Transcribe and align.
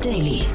Daily. 0.00 0.49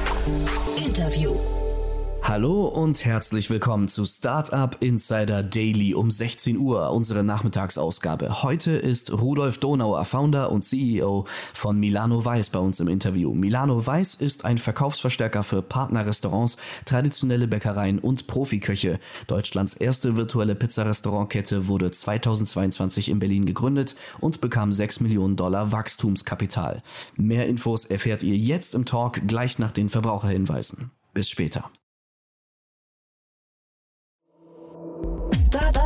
Hallo 2.36 2.66
und 2.66 3.02
herzlich 3.06 3.48
willkommen 3.48 3.88
zu 3.88 4.04
Startup 4.04 4.76
Insider 4.80 5.42
Daily 5.42 5.94
um 5.94 6.10
16 6.10 6.58
Uhr, 6.58 6.90
unsere 6.90 7.24
Nachmittagsausgabe. 7.24 8.42
Heute 8.42 8.72
ist 8.72 9.10
Rudolf 9.10 9.56
Donauer, 9.56 10.04
Founder 10.04 10.52
und 10.52 10.60
CEO 10.60 11.24
von 11.54 11.80
Milano 11.80 12.22
Weiß 12.22 12.50
bei 12.50 12.58
uns 12.58 12.78
im 12.78 12.88
Interview. 12.88 13.32
Milano 13.32 13.86
Weiß 13.86 14.16
ist 14.16 14.44
ein 14.44 14.58
Verkaufsverstärker 14.58 15.44
für 15.44 15.62
Partnerrestaurants, 15.62 16.58
traditionelle 16.84 17.48
Bäckereien 17.48 17.98
und 17.98 18.26
Profiköche. 18.26 19.00
Deutschlands 19.28 19.72
erste 19.72 20.18
virtuelle 20.18 20.54
Pizzarestaurantkette 20.54 21.68
wurde 21.68 21.90
2022 21.90 23.08
in 23.08 23.18
Berlin 23.18 23.46
gegründet 23.46 23.96
und 24.20 24.42
bekam 24.42 24.74
6 24.74 25.00
Millionen 25.00 25.36
Dollar 25.36 25.72
Wachstumskapital. 25.72 26.82
Mehr 27.16 27.46
Infos 27.46 27.86
erfährt 27.86 28.22
ihr 28.22 28.36
jetzt 28.36 28.74
im 28.74 28.84
Talk 28.84 29.26
gleich 29.26 29.58
nach 29.58 29.72
den 29.72 29.88
Verbraucherhinweisen. 29.88 30.90
Bis 31.14 31.30
später. 31.30 31.70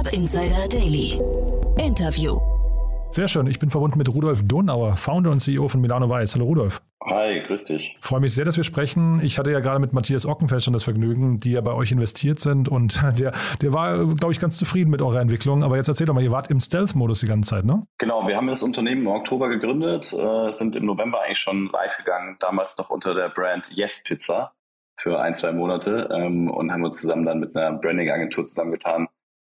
Startup 0.00 0.18
Insider 0.18 0.66
Daily. 0.66 1.20
Interview. 1.77 2.40
Sehr 3.10 3.28
schön. 3.28 3.46
Ich 3.48 3.59
bin 3.59 3.68
verbunden 3.68 3.98
mit 3.98 4.09
Rudolf 4.09 4.40
Donauer, 4.42 4.96
Founder 4.96 5.30
und 5.30 5.40
CEO 5.40 5.68
von 5.68 5.82
Milano 5.82 6.09
Weiß. 6.09 6.36
Hallo 6.36 6.46
Rudolf. 6.46 6.80
Hi, 7.04 7.42
grüß 7.46 7.64
dich. 7.64 7.98
Freue 8.00 8.20
mich 8.20 8.34
sehr, 8.34 8.46
dass 8.46 8.56
wir 8.56 8.64
sprechen. 8.64 9.20
Ich 9.23 9.38
hatte 9.38 9.50
ja 9.50 9.60
gerade 9.60 9.78
mit 9.78 9.92
Matthias 9.92 10.24
Ockenfeld 10.24 10.62
schon 10.62 10.73
das 10.73 10.84
Vergnügen, 10.84 11.36
die 11.36 11.52
ja 11.52 11.60
bei 11.60 11.74
euch 11.74 11.92
investiert 11.92 12.38
sind 12.38 12.66
und 12.66 13.02
der, 13.18 13.32
der 13.60 13.73
war, 13.74 14.06
glaube 14.14 14.32
ich, 14.32 14.40
ganz 14.40 14.56
zufrieden 14.56 14.90
mit 14.90 15.02
eurer 15.02 15.21
Entwicklung. 15.21 15.62
Aber 15.62 15.76
jetzt 15.76 15.88
erzähl 15.88 16.06
doch 16.06 16.15
mal, 16.15 16.23
ihr 16.23 16.32
wart 16.32 16.51
im 16.51 16.60
Stealth-Modus 16.60 17.21
die 17.21 17.26
ganze 17.26 17.51
Zeit, 17.51 17.66
ne? 17.66 17.82
Genau, 17.98 18.26
wir 18.26 18.37
haben 18.37 18.46
das 18.46 18.62
Unternehmen 18.62 19.02
im 19.02 19.09
Oktober 19.09 19.51
gegründet, 19.51 20.15
äh, 20.15 20.51
sind 20.52 20.76
im 20.76 20.87
November 20.87 21.21
eigentlich 21.21 21.40
schon 21.40 21.68
live 21.71 21.98
gegangen, 21.98 22.38
damals 22.40 22.78
noch 22.78 22.88
unter 22.88 23.15
der 23.15 23.28
Brand 23.28 23.71
Yes 23.74 24.02
Pizza 24.02 24.52
für 24.96 25.21
ein, 25.21 25.34
zwei 25.34 25.52
Monate 25.52 26.09
ähm, 26.10 26.51
und 26.51 26.73
haben 26.73 26.84
uns 26.84 27.02
zusammen 27.02 27.26
dann 27.26 27.40
mit 27.40 27.54
einer 27.54 27.76
Branding-Agentur 27.76 28.45
zusammengetan, 28.45 29.09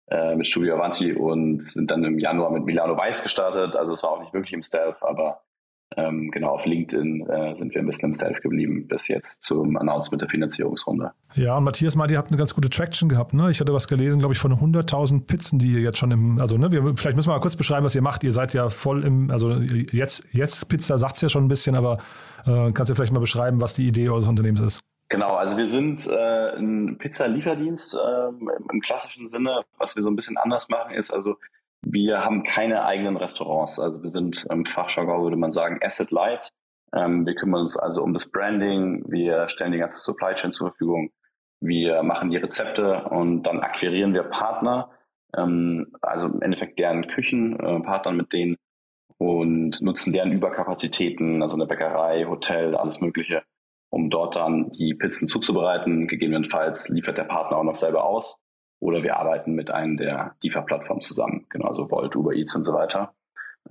äh, 0.09 0.35
mit 0.35 0.47
Studio 0.47 0.75
Avanti 0.75 1.13
und 1.13 1.61
sind 1.61 1.91
dann 1.91 2.03
im 2.03 2.19
Januar 2.19 2.51
mit 2.51 2.65
Milano 2.65 2.97
Weiß 2.97 3.23
gestartet. 3.23 3.75
Also 3.75 3.93
es 3.93 4.03
war 4.03 4.11
auch 4.11 4.19
nicht 4.21 4.33
wirklich 4.33 4.53
im 4.53 4.61
Stealth, 4.61 4.97
aber 5.01 5.41
ähm, 5.95 6.31
genau 6.31 6.49
auf 6.49 6.65
LinkedIn 6.65 7.27
äh, 7.27 7.55
sind 7.55 7.73
wir 7.73 7.81
ein 7.81 7.85
bisschen 7.85 8.09
im 8.09 8.13
Stealth 8.13 8.41
geblieben 8.41 8.87
bis 8.87 9.07
jetzt 9.07 9.41
zum 9.41 9.77
Announcement 9.77 10.21
der 10.21 10.29
Finanzierungsrunde. 10.29 11.11
Ja, 11.35 11.57
und 11.57 11.63
Matthias 11.63 11.95
meinte, 11.95 12.13
ihr 12.13 12.17
habt 12.17 12.29
eine 12.29 12.37
ganz 12.37 12.53
gute 12.53 12.69
Traction 12.69 13.07
gehabt. 13.07 13.33
Ne? 13.33 13.49
Ich 13.51 13.59
hatte 13.61 13.73
was 13.73 13.87
gelesen, 13.87 14.19
glaube 14.19 14.33
ich, 14.33 14.39
von 14.39 14.53
100.000 14.53 15.25
Pizzen, 15.25 15.59
die 15.59 15.71
ihr 15.71 15.81
jetzt 15.81 15.97
schon 15.97 16.11
im, 16.11 16.39
also 16.39 16.57
ne, 16.57 16.71
wir, 16.71 16.81
vielleicht 16.97 17.15
müssen 17.15 17.29
wir 17.29 17.35
mal 17.35 17.41
kurz 17.41 17.55
beschreiben, 17.55 17.85
was 17.85 17.95
ihr 17.95 18.01
macht. 18.01 18.23
Ihr 18.23 18.33
seid 18.33 18.53
ja 18.53 18.69
voll 18.69 19.03
im, 19.05 19.31
also 19.31 19.53
jetzt, 19.53 20.25
jetzt 20.33 20.67
Pizza 20.67 20.97
sagt 20.99 21.15
es 21.15 21.21
ja 21.21 21.29
schon 21.29 21.45
ein 21.45 21.49
bisschen, 21.49 21.75
aber 21.75 21.99
äh, 22.45 22.71
kannst 22.71 22.91
du 22.91 22.95
vielleicht 22.95 23.13
mal 23.13 23.19
beschreiben, 23.19 23.61
was 23.61 23.73
die 23.73 23.87
Idee 23.87 24.09
eures 24.09 24.27
Unternehmens 24.27 24.61
ist? 24.61 24.79
Genau, 25.09 25.29
also 25.29 25.57
wir 25.57 25.67
sind 25.67 26.05
äh, 26.07 26.57
ein 26.57 26.97
Pizza-Lieferdienst 26.97 27.95
äh, 27.95 28.27
im 28.71 28.81
klassischen 28.81 29.27
Sinne. 29.27 29.61
Was 29.77 29.95
wir 29.95 30.03
so 30.03 30.09
ein 30.09 30.17
bisschen 30.17 30.37
anders 30.37 30.67
machen, 30.67 30.93
ist 30.93 31.11
also, 31.11 31.37
wir 31.81 32.25
haben 32.25 32.43
keine 32.43 32.83
eigenen 32.83 33.15
Restaurants. 33.15 33.79
Also 33.79 34.03
wir 34.03 34.09
sind 34.09 34.45
im 34.49 34.65
Fachjargon, 34.65 35.23
würde 35.23 35.37
man 35.37 35.53
sagen, 35.53 35.79
Asset 35.81 36.11
Light. 36.11 36.51
Ähm, 36.93 37.25
wir 37.25 37.35
kümmern 37.35 37.61
uns 37.61 37.77
also 37.77 38.03
um 38.03 38.13
das 38.13 38.29
Branding, 38.29 39.05
wir 39.07 39.47
stellen 39.47 39.71
die 39.71 39.77
ganze 39.77 39.99
Supply 39.99 40.33
Chain 40.35 40.51
zur 40.51 40.69
Verfügung, 40.69 41.11
wir 41.59 42.03
machen 42.03 42.29
die 42.29 42.37
Rezepte 42.37 43.03
und 43.05 43.43
dann 43.43 43.59
akquirieren 43.59 44.13
wir 44.13 44.23
Partner, 44.23 44.91
ähm, 45.35 45.93
also 46.01 46.27
im 46.27 46.41
Endeffekt 46.41 46.79
deren 46.79 47.07
Küchen, 47.07 47.59
äh, 47.59 47.79
partnern 47.81 48.15
mit 48.15 48.31
denen 48.31 48.57
und 49.17 49.81
nutzen 49.81 50.13
deren 50.13 50.31
Überkapazitäten, 50.31 51.41
also 51.41 51.55
eine 51.55 51.65
Bäckerei, 51.65 52.25
Hotel, 52.25 52.75
alles 52.75 53.01
Mögliche 53.01 53.43
um 53.89 54.09
dort 54.09 54.35
dann 54.35 54.71
die 54.71 54.93
Pizzen 54.93 55.27
zuzubereiten. 55.27 56.07
Gegebenenfalls 56.07 56.89
liefert 56.89 57.17
der 57.17 57.23
Partner 57.23 57.57
auch 57.57 57.63
noch 57.63 57.75
selber 57.75 58.05
aus. 58.05 58.37
Oder 58.79 59.01
wir 59.03 59.17
arbeiten 59.17 59.53
mit 59.53 59.71
einem 59.71 59.97
der 59.97 60.35
Lieferplattformen 60.41 61.01
zusammen, 61.01 61.47
genau, 61.49 61.67
also 61.67 61.89
Volt, 61.89 62.15
Uber 62.15 62.33
Eats 62.33 62.55
und 62.55 62.63
so 62.63 62.73
weiter. 62.73 63.15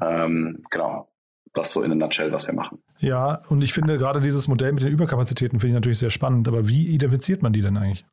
Ähm, 0.01 0.61
genau, 0.71 1.09
das 1.55 1.71
so 1.71 1.83
in 1.83 1.93
a 1.93 1.95
nutshell, 1.95 2.33
was 2.33 2.47
wir 2.47 2.55
machen. 2.55 2.83
Ja, 2.99 3.43
und 3.49 3.63
ich 3.63 3.73
finde 3.73 3.99
gerade 3.99 4.21
dieses 4.21 4.49
Modell 4.49 4.73
mit 4.73 4.83
den 4.83 4.91
Überkapazitäten 4.91 5.61
finde 5.61 5.71
ich 5.71 5.75
natürlich 5.75 5.99
sehr 6.01 6.11
spannend. 6.11 6.49
Aber 6.49 6.69
wie 6.69 6.89
identifiziert 6.89 7.43
man 7.43 7.53
die 7.53 7.63
denn 7.63 7.77
eigentlich? 7.77 8.05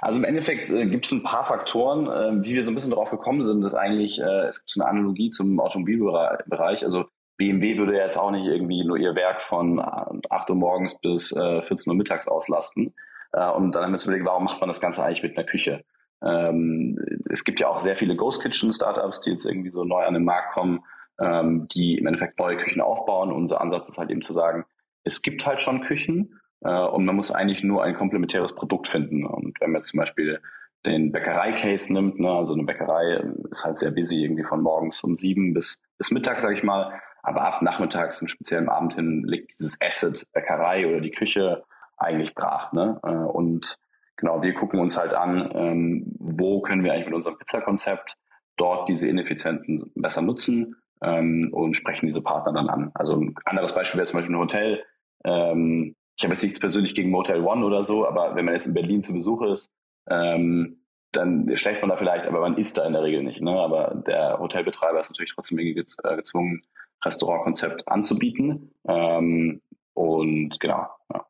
Also 0.00 0.18
im 0.18 0.24
Endeffekt 0.24 0.70
äh, 0.70 0.86
gibt 0.86 1.06
es 1.06 1.12
ein 1.12 1.22
paar 1.22 1.46
Faktoren, 1.46 2.06
äh, 2.06 2.44
wie 2.44 2.54
wir 2.54 2.64
so 2.64 2.70
ein 2.70 2.74
bisschen 2.74 2.90
darauf 2.90 3.10
gekommen 3.10 3.42
sind, 3.42 3.62
dass 3.62 3.74
eigentlich, 3.74 4.20
äh, 4.20 4.46
es 4.46 4.60
gibt 4.60 4.70
so 4.70 4.80
eine 4.80 4.90
Analogie 4.90 5.30
zum 5.30 5.58
Automobilbereich. 5.58 6.84
Also 6.84 7.06
BMW 7.36 7.78
würde 7.78 7.96
jetzt 7.96 8.18
auch 8.18 8.30
nicht 8.30 8.46
irgendwie 8.46 8.84
nur 8.84 8.96
ihr 8.96 9.14
Werk 9.14 9.42
von 9.42 9.78
8 9.78 10.50
Uhr 10.50 10.56
morgens 10.56 10.98
bis 10.98 11.32
äh, 11.32 11.62
14 11.62 11.90
Uhr 11.90 11.96
mittags 11.96 12.26
auslasten. 12.26 12.94
Äh, 13.32 13.50
und 13.50 13.72
dann 13.74 13.84
haben 13.84 13.90
wir 13.90 13.96
uns 13.96 14.04
überlegt, 14.04 14.26
warum 14.26 14.44
macht 14.44 14.60
man 14.60 14.68
das 14.68 14.80
Ganze 14.80 15.04
eigentlich 15.04 15.22
mit 15.22 15.36
einer 15.36 15.46
Küche? 15.46 15.84
Ähm, 16.22 16.98
es 17.30 17.44
gibt 17.44 17.60
ja 17.60 17.68
auch 17.68 17.80
sehr 17.80 17.96
viele 17.96 18.16
Ghost 18.16 18.42
Kitchen 18.42 18.72
Startups, 18.72 19.20
die 19.20 19.30
jetzt 19.30 19.44
irgendwie 19.44 19.70
so 19.70 19.84
neu 19.84 20.04
an 20.04 20.14
den 20.14 20.24
Markt 20.24 20.54
kommen, 20.54 20.80
ähm, 21.20 21.68
die 21.68 21.98
im 21.98 22.06
Endeffekt 22.06 22.38
neue 22.38 22.56
Küchen 22.56 22.80
aufbauen. 22.80 23.32
Unser 23.32 23.60
Ansatz 23.60 23.88
ist 23.88 23.98
halt 23.98 24.10
eben 24.10 24.22
zu 24.22 24.32
sagen, 24.32 24.64
es 25.04 25.22
gibt 25.22 25.46
halt 25.46 25.60
schon 25.60 25.82
Küchen 25.82 26.40
äh, 26.62 26.84
und 26.84 27.04
man 27.04 27.16
muss 27.16 27.30
eigentlich 27.30 27.62
nur 27.62 27.82
ein 27.82 27.96
komplementäres 27.96 28.54
Produkt 28.54 28.88
finden. 28.88 29.24
Und 29.26 29.60
wenn 29.60 29.70
man 29.70 29.80
jetzt 29.80 29.88
zum 29.88 29.98
Beispiel 29.98 30.40
den 30.84 31.12
Bäckerei-Case 31.12 31.92
nimmt, 31.92 32.18
ne, 32.18 32.30
also 32.30 32.54
eine 32.54 32.64
Bäckerei 32.64 33.22
ist 33.50 33.64
halt 33.64 33.78
sehr 33.78 33.90
busy, 33.90 34.22
irgendwie 34.22 34.44
von 34.44 34.62
morgens 34.62 35.02
um 35.02 35.16
sieben 35.16 35.52
bis, 35.52 35.82
bis 35.98 36.10
Mittag, 36.10 36.40
sage 36.40 36.54
ich 36.54 36.62
mal. 36.62 37.00
Aber 37.26 37.42
ab 37.42 37.60
nachmittags, 37.60 38.20
im 38.20 38.28
speziellen 38.28 38.68
Abend 38.68 38.94
hin, 38.94 39.24
liegt 39.26 39.50
dieses 39.50 39.76
Asset, 39.82 40.28
Bäckerei 40.32 40.86
oder 40.86 41.00
die 41.00 41.10
Küche 41.10 41.64
eigentlich 41.96 42.36
brach. 42.36 42.72
Ne? 42.72 43.00
Äh, 43.02 43.08
und 43.08 43.78
genau, 44.16 44.42
wir 44.42 44.54
gucken 44.54 44.78
uns 44.78 44.96
halt 44.96 45.12
an, 45.12 45.50
ähm, 45.54 46.04
wo 46.20 46.60
können 46.60 46.84
wir 46.84 46.92
eigentlich 46.92 47.06
mit 47.06 47.16
unserem 47.16 47.36
Pizzakonzept 47.36 48.14
dort 48.56 48.88
diese 48.88 49.08
Ineffizienten 49.08 49.90
besser 49.96 50.22
nutzen 50.22 50.76
ähm, 51.02 51.50
und 51.52 51.74
sprechen 51.74 52.06
diese 52.06 52.22
Partner 52.22 52.52
dann 52.52 52.68
an. 52.68 52.90
Also 52.94 53.16
ein 53.16 53.34
anderes 53.44 53.74
Beispiel 53.74 53.98
wäre 53.98 54.06
zum 54.06 54.20
Beispiel 54.20 54.36
ein 54.36 54.40
Hotel. 54.40 54.84
Ähm, 55.24 55.96
ich 56.16 56.22
habe 56.22 56.32
jetzt 56.32 56.44
nichts 56.44 56.60
persönlich 56.60 56.94
gegen 56.94 57.10
Motel 57.10 57.44
One 57.44 57.66
oder 57.66 57.82
so, 57.82 58.06
aber 58.06 58.36
wenn 58.36 58.44
man 58.44 58.54
jetzt 58.54 58.68
in 58.68 58.74
Berlin 58.74 59.02
zu 59.02 59.12
Besuch 59.12 59.42
ist, 59.42 59.70
dann 60.08 61.50
schläft 61.56 61.82
man 61.82 61.90
da 61.90 61.96
vielleicht, 61.96 62.28
aber 62.28 62.40
man 62.40 62.56
isst 62.56 62.78
da 62.78 62.86
in 62.86 62.92
der 62.92 63.02
Regel 63.02 63.24
nicht. 63.24 63.42
Ne? 63.42 63.50
Aber 63.50 64.00
der 64.06 64.38
Hotelbetreiber 64.38 65.00
ist 65.00 65.10
natürlich 65.10 65.34
trotzdem 65.34 65.58
irgendwie 65.58 65.80
äh, 65.80 66.16
gezwungen, 66.16 66.62
Restaurantkonzept 67.06 67.88
anzubieten. 67.88 68.72
Ähm, 68.86 69.62
und 69.94 70.60
genau, 70.60 70.86
ja, 71.12 71.26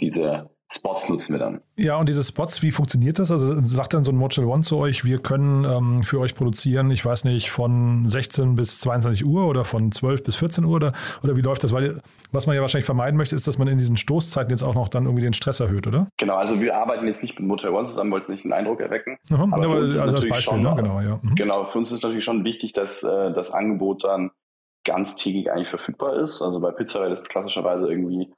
diese 0.00 0.50
Spots 0.72 1.08
nutzen 1.08 1.34
wir 1.34 1.38
dann. 1.38 1.60
Ja, 1.76 1.96
und 1.96 2.08
diese 2.08 2.24
Spots, 2.24 2.62
wie 2.62 2.70
funktioniert 2.70 3.18
das? 3.18 3.30
Also 3.30 3.60
sagt 3.62 3.94
dann 3.94 4.02
so 4.02 4.10
ein 4.10 4.16
Motel 4.16 4.44
One 4.44 4.62
zu 4.62 4.78
euch, 4.78 5.04
wir 5.04 5.18
können 5.18 5.64
ähm, 5.64 6.02
für 6.02 6.18
euch 6.20 6.34
produzieren, 6.34 6.90
ich 6.90 7.04
weiß 7.04 7.24
nicht, 7.24 7.50
von 7.50 8.06
16 8.08 8.56
bis 8.56 8.80
22 8.80 9.24
Uhr 9.24 9.46
oder 9.46 9.64
von 9.64 9.92
12 9.92 10.22
bis 10.24 10.36
14 10.36 10.64
Uhr 10.64 10.76
oder, 10.76 10.92
oder 11.22 11.36
wie 11.36 11.42
läuft 11.42 11.64
das? 11.64 11.72
Weil 11.72 12.00
was 12.32 12.46
man 12.46 12.56
ja 12.56 12.62
wahrscheinlich 12.62 12.86
vermeiden 12.86 13.16
möchte, 13.16 13.36
ist, 13.36 13.46
dass 13.46 13.58
man 13.58 13.68
in 13.68 13.78
diesen 13.78 13.96
Stoßzeiten 13.96 14.50
jetzt 14.50 14.62
auch 14.62 14.74
noch 14.74 14.88
dann 14.88 15.04
irgendwie 15.04 15.22
den 15.22 15.34
Stress 15.34 15.60
erhöht, 15.60 15.86
oder? 15.86 16.08
Genau, 16.16 16.36
also 16.36 16.60
wir 16.60 16.76
arbeiten 16.76 17.06
jetzt 17.06 17.22
nicht 17.22 17.38
mit 17.38 17.46
Motel 17.46 17.70
One 17.70 17.86
zusammen, 17.86 18.10
wollten 18.10 18.32
nicht 18.32 18.44
einen 18.44 18.52
Eindruck 18.52 18.80
erwecken. 18.80 19.18
Aha, 19.32 19.42
aber, 19.42 19.64
aber 19.64 19.74
also 19.74 20.00
als 20.00 20.26
Beispiel, 20.26 20.42
schon, 20.42 20.62
ne? 20.62 20.74
genau, 20.76 21.00
ja. 21.00 21.20
Mhm. 21.22 21.34
Genau, 21.34 21.66
für 21.66 21.78
uns 21.78 21.92
ist 21.92 22.02
natürlich 22.02 22.24
schon 22.24 22.44
wichtig, 22.44 22.72
dass 22.72 23.02
äh, 23.02 23.32
das 23.32 23.50
Angebot 23.50 24.04
dann 24.04 24.30
ganztägig 24.84 25.50
eigentlich 25.50 25.68
verfügbar 25.68 26.16
ist. 26.16 26.42
Also 26.42 26.60
bei 26.60 26.70
Pizza 26.70 27.06
ist 27.06 27.28
klassischerweise 27.28 27.88
irgendwie, 27.88 28.32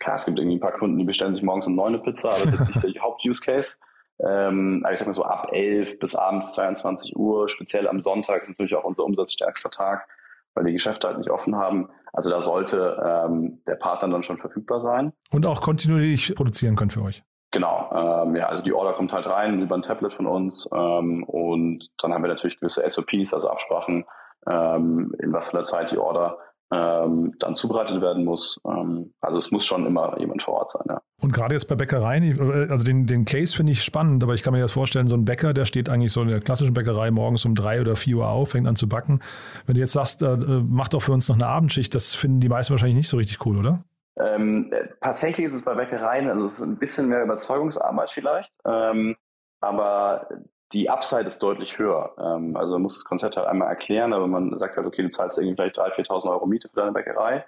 klar, 0.00 0.16
es 0.16 0.24
gibt 0.24 0.38
irgendwie 0.38 0.56
ein 0.56 0.60
paar 0.60 0.72
Kunden, 0.72 0.98
die 0.98 1.04
bestellen 1.04 1.34
sich 1.34 1.42
morgens 1.42 1.66
um 1.66 1.74
neun 1.74 1.94
eine 1.94 2.02
Pizza, 2.02 2.28
aber 2.28 2.50
das 2.50 2.60
ist 2.68 2.84
nicht 2.84 2.96
der 2.96 3.02
Haupt-Use-Case. 3.02 3.78
Ähm, 4.20 4.82
aber 4.84 4.92
ich 4.92 4.98
sag 4.98 5.08
mal 5.08 5.14
so 5.14 5.24
ab 5.24 5.48
elf 5.52 5.98
bis 5.98 6.14
abends 6.14 6.52
22 6.52 7.16
Uhr, 7.16 7.48
speziell 7.48 7.88
am 7.88 8.00
Sonntag 8.00 8.42
ist 8.42 8.48
natürlich 8.48 8.74
auch 8.74 8.84
unser 8.84 9.04
umsatzstärkster 9.04 9.70
Tag, 9.70 10.06
weil 10.54 10.64
die 10.64 10.72
Geschäfte 10.72 11.08
halt 11.08 11.18
nicht 11.18 11.30
offen 11.30 11.56
haben. 11.56 11.88
Also 12.12 12.30
da 12.30 12.42
sollte 12.42 13.00
ähm, 13.04 13.62
der 13.66 13.76
Partner 13.76 14.08
dann 14.08 14.22
schon 14.22 14.38
verfügbar 14.38 14.80
sein. 14.80 15.12
Und 15.30 15.46
auch 15.46 15.60
kontinuierlich 15.60 16.34
produzieren 16.34 16.76
können 16.76 16.90
für 16.90 17.02
euch. 17.02 17.22
Genau, 17.52 17.90
ähm, 17.94 18.34
ja, 18.34 18.46
also 18.46 18.62
die 18.62 18.72
Order 18.72 18.94
kommt 18.94 19.12
halt 19.12 19.26
rein 19.26 19.60
über 19.60 19.74
ein 19.74 19.82
Tablet 19.82 20.14
von 20.14 20.26
uns 20.26 20.68
ähm, 20.72 21.22
und 21.24 21.90
dann 21.98 22.14
haben 22.14 22.22
wir 22.22 22.28
natürlich 22.28 22.58
gewisse 22.58 22.88
SOPs, 22.88 23.34
also 23.34 23.50
Absprachen, 23.50 24.06
ähm, 24.48 25.14
in 25.18 25.32
was 25.32 25.48
für 25.48 25.58
einer 25.58 25.64
Zeit 25.64 25.90
die 25.90 25.98
Order 25.98 26.38
ähm, 26.72 27.34
dann 27.38 27.54
zubereitet 27.54 28.00
werden 28.00 28.24
muss. 28.24 28.58
Ähm, 28.66 29.12
also 29.20 29.38
es 29.38 29.50
muss 29.50 29.66
schon 29.66 29.84
immer 29.86 30.18
jemand 30.18 30.42
vor 30.42 30.54
Ort 30.54 30.70
sein. 30.70 30.84
Ja. 30.88 31.02
Und 31.20 31.32
gerade 31.32 31.54
jetzt 31.54 31.66
bei 31.66 31.74
Bäckereien, 31.74 32.70
also 32.70 32.82
den, 32.82 33.06
den 33.06 33.24
Case 33.24 33.54
finde 33.54 33.72
ich 33.72 33.84
spannend, 33.84 34.22
aber 34.24 34.34
ich 34.34 34.42
kann 34.42 34.54
mir 34.54 34.60
jetzt 34.60 34.72
vorstellen, 34.72 35.06
so 35.06 35.14
ein 35.14 35.24
Bäcker, 35.24 35.52
der 35.52 35.66
steht 35.66 35.88
eigentlich 35.88 36.12
so 36.12 36.22
in 36.22 36.28
der 36.28 36.40
klassischen 36.40 36.72
Bäckerei 36.72 37.10
morgens 37.10 37.44
um 37.44 37.54
drei 37.54 37.80
oder 37.80 37.94
vier 37.94 38.18
Uhr 38.18 38.28
auf, 38.28 38.50
fängt 38.50 38.66
an 38.66 38.76
zu 38.76 38.88
backen. 38.88 39.20
Wenn 39.66 39.74
du 39.74 39.80
jetzt 39.80 39.92
sagst, 39.92 40.22
äh, 40.22 40.36
mach 40.66 40.88
doch 40.88 41.02
für 41.02 41.12
uns 41.12 41.28
noch 41.28 41.36
eine 41.36 41.46
Abendschicht, 41.46 41.94
das 41.94 42.14
finden 42.14 42.40
die 42.40 42.48
meisten 42.48 42.72
wahrscheinlich 42.72 42.96
nicht 42.96 43.08
so 43.08 43.18
richtig 43.18 43.44
cool, 43.44 43.58
oder? 43.58 43.84
Ähm, 44.16 44.72
äh, 44.72 44.88
tatsächlich 45.00 45.46
ist 45.46 45.54
es 45.54 45.62
bei 45.62 45.74
Bäckereien, 45.74 46.28
also 46.28 46.46
es 46.46 46.54
ist 46.54 46.62
ein 46.62 46.78
bisschen 46.78 47.08
mehr 47.08 47.22
Überzeugungsarbeit 47.22 48.10
vielleicht, 48.12 48.52
ähm, 48.66 49.16
aber 49.60 50.26
die 50.72 50.88
Upside 50.90 51.24
ist 51.24 51.42
deutlich 51.42 51.78
höher. 51.78 52.14
Ähm, 52.18 52.56
also 52.56 52.74
man 52.74 52.82
muss 52.82 52.94
das 52.94 53.04
Konzept 53.04 53.36
halt 53.36 53.46
einmal 53.46 53.68
erklären, 53.68 54.12
aber 54.12 54.26
man 54.26 54.58
sagt 54.58 54.76
halt, 54.76 54.86
okay, 54.86 55.02
du 55.02 55.10
zahlst 55.10 55.38
irgendwie 55.38 55.56
vielleicht 55.56 55.78
3.000, 55.78 56.08
4.000 56.08 56.30
Euro 56.30 56.46
Miete 56.46 56.68
für 56.68 56.76
deine 56.76 56.92
Bäckerei. 56.92 57.44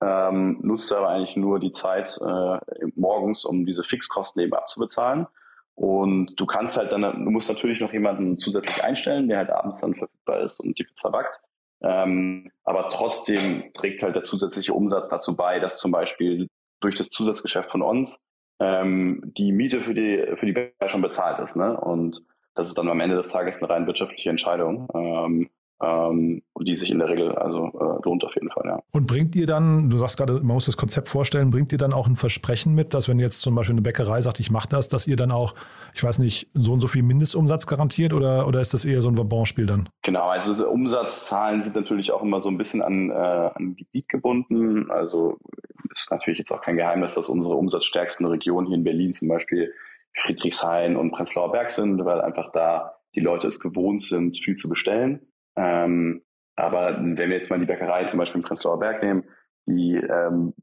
ähm, 0.00 0.58
nutzt 0.62 0.92
aber 0.92 1.08
eigentlich 1.08 1.36
nur 1.36 1.60
die 1.60 1.72
Zeit 1.72 2.18
äh, 2.20 2.58
morgens, 2.96 3.44
um 3.44 3.64
diese 3.64 3.84
Fixkosten 3.84 4.42
eben 4.42 4.54
abzubezahlen. 4.54 5.26
Und 5.76 6.38
du 6.38 6.46
kannst 6.46 6.76
halt 6.76 6.92
dann, 6.92 7.02
du 7.02 7.30
musst 7.30 7.48
natürlich 7.48 7.80
noch 7.80 7.92
jemanden 7.92 8.38
zusätzlich 8.38 8.84
einstellen, 8.84 9.28
der 9.28 9.38
halt 9.38 9.50
abends 9.50 9.80
dann 9.80 9.94
verfügbar 9.94 10.40
ist 10.40 10.60
und 10.60 10.78
die 10.78 10.84
Pizza 10.84 11.10
backt. 11.10 11.40
Ähm, 11.82 12.50
aber 12.64 12.88
trotzdem 12.88 13.72
trägt 13.74 14.02
halt 14.02 14.14
der 14.14 14.24
zusätzliche 14.24 14.72
Umsatz 14.72 15.08
dazu 15.08 15.36
bei, 15.36 15.58
dass 15.58 15.76
zum 15.76 15.90
Beispiel 15.90 16.48
durch 16.80 16.96
das 16.96 17.08
Zusatzgeschäft 17.08 17.70
von 17.70 17.82
uns 17.82 18.20
ähm, 18.60 19.32
die 19.36 19.52
Miete 19.52 19.82
für 19.82 19.94
die 19.94 20.24
für 20.36 20.46
die 20.46 20.52
Bäcker 20.52 20.88
schon 20.88 21.02
bezahlt 21.02 21.40
ist. 21.40 21.56
Ne? 21.56 21.78
Und 21.78 22.22
das 22.54 22.68
ist 22.68 22.78
dann 22.78 22.88
am 22.88 23.00
Ende 23.00 23.16
des 23.16 23.30
Tages 23.30 23.58
eine 23.58 23.70
rein 23.70 23.86
wirtschaftliche 23.86 24.30
Entscheidung. 24.30 24.88
Ähm, 24.94 25.50
ähm, 25.82 26.42
die 26.60 26.76
sich 26.76 26.90
in 26.90 26.98
der 26.98 27.08
Regel 27.08 27.32
also 27.32 27.66
äh, 27.66 28.02
lohnt 28.04 28.24
auf 28.24 28.34
jeden 28.34 28.50
Fall, 28.50 28.64
ja. 28.64 28.80
Und 28.92 29.06
bringt 29.06 29.34
ihr 29.34 29.46
dann, 29.46 29.90
du 29.90 29.98
sagst 29.98 30.16
gerade, 30.16 30.34
man 30.34 30.54
muss 30.54 30.66
das 30.66 30.76
Konzept 30.76 31.08
vorstellen, 31.08 31.50
bringt 31.50 31.72
ihr 31.72 31.78
dann 31.78 31.92
auch 31.92 32.06
ein 32.06 32.16
Versprechen 32.16 32.74
mit, 32.74 32.94
dass 32.94 33.08
wenn 33.08 33.18
jetzt 33.18 33.40
zum 33.40 33.54
Beispiel 33.54 33.74
eine 33.74 33.82
Bäckerei 33.82 34.20
sagt, 34.20 34.40
ich 34.40 34.50
mache 34.50 34.68
das, 34.68 34.88
dass 34.88 35.06
ihr 35.06 35.16
dann 35.16 35.30
auch, 35.30 35.54
ich 35.92 36.02
weiß 36.02 36.20
nicht, 36.20 36.48
so 36.54 36.72
und 36.72 36.80
so 36.80 36.86
viel 36.86 37.02
Mindestumsatz 37.02 37.66
garantiert 37.66 38.12
oder, 38.12 38.46
oder 38.46 38.60
ist 38.60 38.72
das 38.72 38.84
eher 38.84 39.02
so 39.02 39.08
ein 39.08 39.18
Vabonspiel 39.18 39.66
dann? 39.66 39.88
Genau, 40.02 40.28
also 40.28 40.66
Umsatzzahlen 40.68 41.60
sind 41.60 41.76
natürlich 41.76 42.12
auch 42.12 42.22
immer 42.22 42.40
so 42.40 42.48
ein 42.48 42.56
bisschen 42.56 42.80
an, 42.80 43.10
äh, 43.10 43.14
an 43.14 43.76
Gebiet 43.76 44.08
gebunden. 44.08 44.90
Also 44.90 45.38
ist 45.90 46.10
natürlich 46.10 46.38
jetzt 46.38 46.52
auch 46.52 46.62
kein 46.62 46.76
Geheimnis, 46.76 47.14
dass 47.14 47.28
unsere 47.28 47.54
umsatzstärksten 47.54 48.26
Regionen 48.26 48.68
hier 48.68 48.76
in 48.76 48.84
Berlin 48.84 49.12
zum 49.12 49.28
Beispiel 49.28 49.72
Friedrichshain 50.14 50.96
und 50.96 51.10
Prenzlauer 51.10 51.52
Berg 51.52 51.70
sind, 51.70 52.04
weil 52.04 52.20
einfach 52.20 52.50
da 52.52 52.96
die 53.14 53.20
Leute 53.20 53.46
es 53.46 53.60
gewohnt 53.60 54.00
sind, 54.00 54.38
viel 54.38 54.54
zu 54.54 54.68
bestellen. 54.68 55.26
Ähm, 55.56 56.22
aber 56.56 56.98
wenn 56.98 57.16
wir 57.16 57.36
jetzt 57.36 57.50
mal 57.50 57.58
die 57.58 57.66
Bäckerei 57.66 58.04
zum 58.04 58.18
Beispiel 58.18 58.40
im 58.40 58.46
Prenzlauer 58.46 58.78
Berg 58.78 59.02
nehmen, 59.02 59.24
die 59.66 59.96
ähm, 59.96 60.54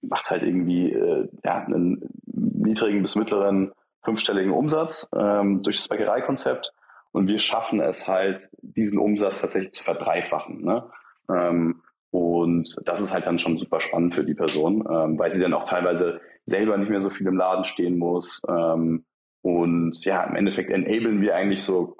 macht 0.00 0.30
halt 0.30 0.42
irgendwie 0.42 0.92
äh, 0.92 1.28
ja, 1.44 1.64
einen 1.64 2.08
niedrigen 2.26 3.02
bis 3.02 3.16
mittleren 3.16 3.72
fünfstelligen 4.02 4.52
Umsatz 4.52 5.08
ähm, 5.16 5.62
durch 5.62 5.76
das 5.76 5.88
Bäckereikonzept. 5.88 6.72
Und 7.12 7.28
wir 7.28 7.38
schaffen 7.38 7.80
es 7.80 8.08
halt, 8.08 8.50
diesen 8.62 8.98
Umsatz 8.98 9.40
tatsächlich 9.40 9.74
zu 9.74 9.84
verdreifachen. 9.84 10.64
Ne? 10.64 10.84
Ähm, 11.30 11.82
und 12.10 12.76
das 12.84 13.00
ist 13.00 13.12
halt 13.12 13.26
dann 13.26 13.38
schon 13.38 13.58
super 13.58 13.80
spannend 13.80 14.14
für 14.14 14.24
die 14.24 14.34
Person, 14.34 14.84
ähm, 14.90 15.18
weil 15.18 15.32
sie 15.32 15.40
dann 15.40 15.54
auch 15.54 15.64
teilweise 15.64 16.20
selber 16.46 16.76
nicht 16.76 16.90
mehr 16.90 17.00
so 17.00 17.10
viel 17.10 17.26
im 17.26 17.36
Laden 17.36 17.64
stehen 17.64 17.98
muss. 17.98 18.42
Ähm, 18.48 19.04
und 19.42 20.04
ja, 20.04 20.24
im 20.24 20.36
Endeffekt 20.36 20.70
enablen 20.70 21.20
wir 21.20 21.34
eigentlich 21.34 21.62
so 21.62 21.96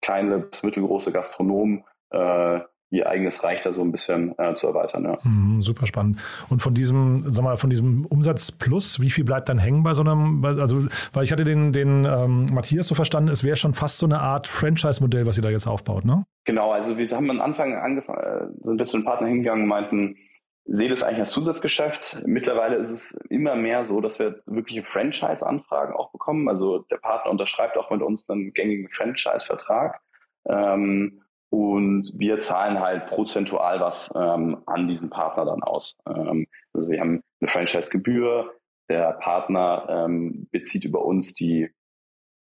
kleine 0.00 0.38
bis 0.38 0.62
mittelgroße 0.62 1.12
Gastronomen 1.12 1.84
äh, 2.10 2.60
ihr 2.92 3.08
eigenes 3.08 3.42
Reich 3.42 3.62
da 3.62 3.72
so 3.72 3.80
ein 3.80 3.90
bisschen 3.90 4.38
äh, 4.38 4.52
zu 4.54 4.66
erweitern. 4.66 5.04
Ja. 5.04 5.18
Mhm, 5.24 5.62
super 5.62 5.86
spannend. 5.86 6.20
Und 6.50 6.60
von 6.60 6.74
diesem, 6.74 7.24
sag 7.26 7.42
mal, 7.42 7.56
von 7.56 7.70
diesem 7.70 8.04
Umsatz 8.04 8.52
plus, 8.52 9.00
wie 9.00 9.10
viel 9.10 9.24
bleibt 9.24 9.48
dann 9.48 9.56
hängen 9.56 9.82
bei 9.82 9.94
so 9.94 10.02
einem, 10.02 10.44
also, 10.44 10.86
weil 11.14 11.24
ich 11.24 11.32
hatte 11.32 11.44
den, 11.44 11.72
den 11.72 12.04
ähm, 12.04 12.46
Matthias 12.52 12.88
so 12.88 12.94
verstanden, 12.94 13.30
es 13.30 13.44
wäre 13.44 13.56
schon 13.56 13.72
fast 13.72 13.98
so 13.98 14.06
eine 14.06 14.20
Art 14.20 14.46
Franchise-Modell, 14.46 15.24
was 15.24 15.38
ihr 15.38 15.42
da 15.42 15.48
jetzt 15.48 15.66
aufbaut, 15.66 16.04
ne? 16.04 16.26
Genau, 16.44 16.70
also 16.70 16.98
wir 16.98 17.08
haben 17.08 17.30
am 17.30 17.40
Anfang 17.40 17.74
angefangen, 17.74 18.18
äh, 18.18 18.46
sind 18.62 18.78
wir 18.78 18.84
zu 18.84 18.98
den 18.98 19.04
Partner 19.04 19.28
hingegangen 19.28 19.62
und 19.62 19.68
meinten, 19.68 20.16
sehe 20.64 20.88
das 20.88 21.02
eigentlich 21.02 21.20
als 21.20 21.30
Zusatzgeschäft. 21.30 22.18
Mittlerweile 22.24 22.76
ist 22.76 22.90
es 22.90 23.12
immer 23.28 23.56
mehr 23.56 23.84
so, 23.84 24.00
dass 24.00 24.18
wir 24.18 24.42
wirkliche 24.46 24.84
Franchise-Anfragen 24.84 25.94
auch 25.94 26.12
bekommen. 26.12 26.48
Also 26.48 26.78
der 26.78 26.98
Partner 26.98 27.30
unterschreibt 27.30 27.76
auch 27.76 27.90
mit 27.90 28.02
uns 28.02 28.28
einen 28.28 28.52
gängigen 28.52 28.88
Franchise-Vertrag. 28.88 30.00
Ähm, 30.48 31.22
und 31.50 32.12
wir 32.16 32.40
zahlen 32.40 32.80
halt 32.80 33.08
prozentual 33.08 33.80
was 33.80 34.12
ähm, 34.16 34.62
an 34.66 34.88
diesen 34.88 35.10
Partner 35.10 35.44
dann 35.44 35.62
aus. 35.62 35.98
Ähm, 36.06 36.46
also 36.72 36.88
wir 36.88 37.00
haben 37.00 37.22
eine 37.40 37.50
Franchise-Gebühr. 37.50 38.54
Der 38.88 39.12
Partner 39.12 39.86
ähm, 39.88 40.48
bezieht 40.50 40.84
über 40.84 41.04
uns 41.04 41.34
die, 41.34 41.70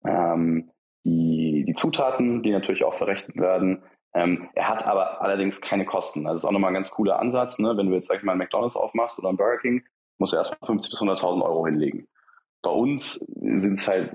ähm, 0.06 0.70
die, 1.04 1.64
die 1.66 1.74
Zutaten, 1.74 2.42
die 2.42 2.52
natürlich 2.52 2.84
auch 2.84 2.94
verrechnet 2.94 3.36
werden. 3.36 3.82
Ähm, 4.16 4.48
er 4.54 4.68
hat 4.68 4.86
aber 4.86 5.20
allerdings 5.20 5.60
keine 5.60 5.84
Kosten. 5.84 6.24
Das 6.24 6.38
ist 6.38 6.44
auch 6.46 6.50
nochmal 6.50 6.70
ein 6.70 6.74
ganz 6.74 6.90
cooler 6.90 7.18
Ansatz. 7.18 7.58
Ne? 7.58 7.76
Wenn 7.76 7.88
du 7.88 7.94
jetzt, 7.94 8.06
sag 8.08 8.16
ich 8.16 8.22
mal, 8.22 8.32
ein 8.32 8.38
McDonalds 8.38 8.74
aufmachst 8.74 9.18
oder 9.18 9.28
ein 9.28 9.36
Burger 9.36 9.58
King, 9.58 9.84
musst 10.18 10.32
du 10.32 10.38
erstmal 10.38 10.70
50.000 10.70 10.90
bis 10.90 11.00
100.000 11.00 11.42
Euro 11.44 11.66
hinlegen. 11.66 12.08
Bei 12.62 12.70
uns 12.70 13.14
sind 13.14 13.78
es 13.78 13.86
halt 13.86 14.12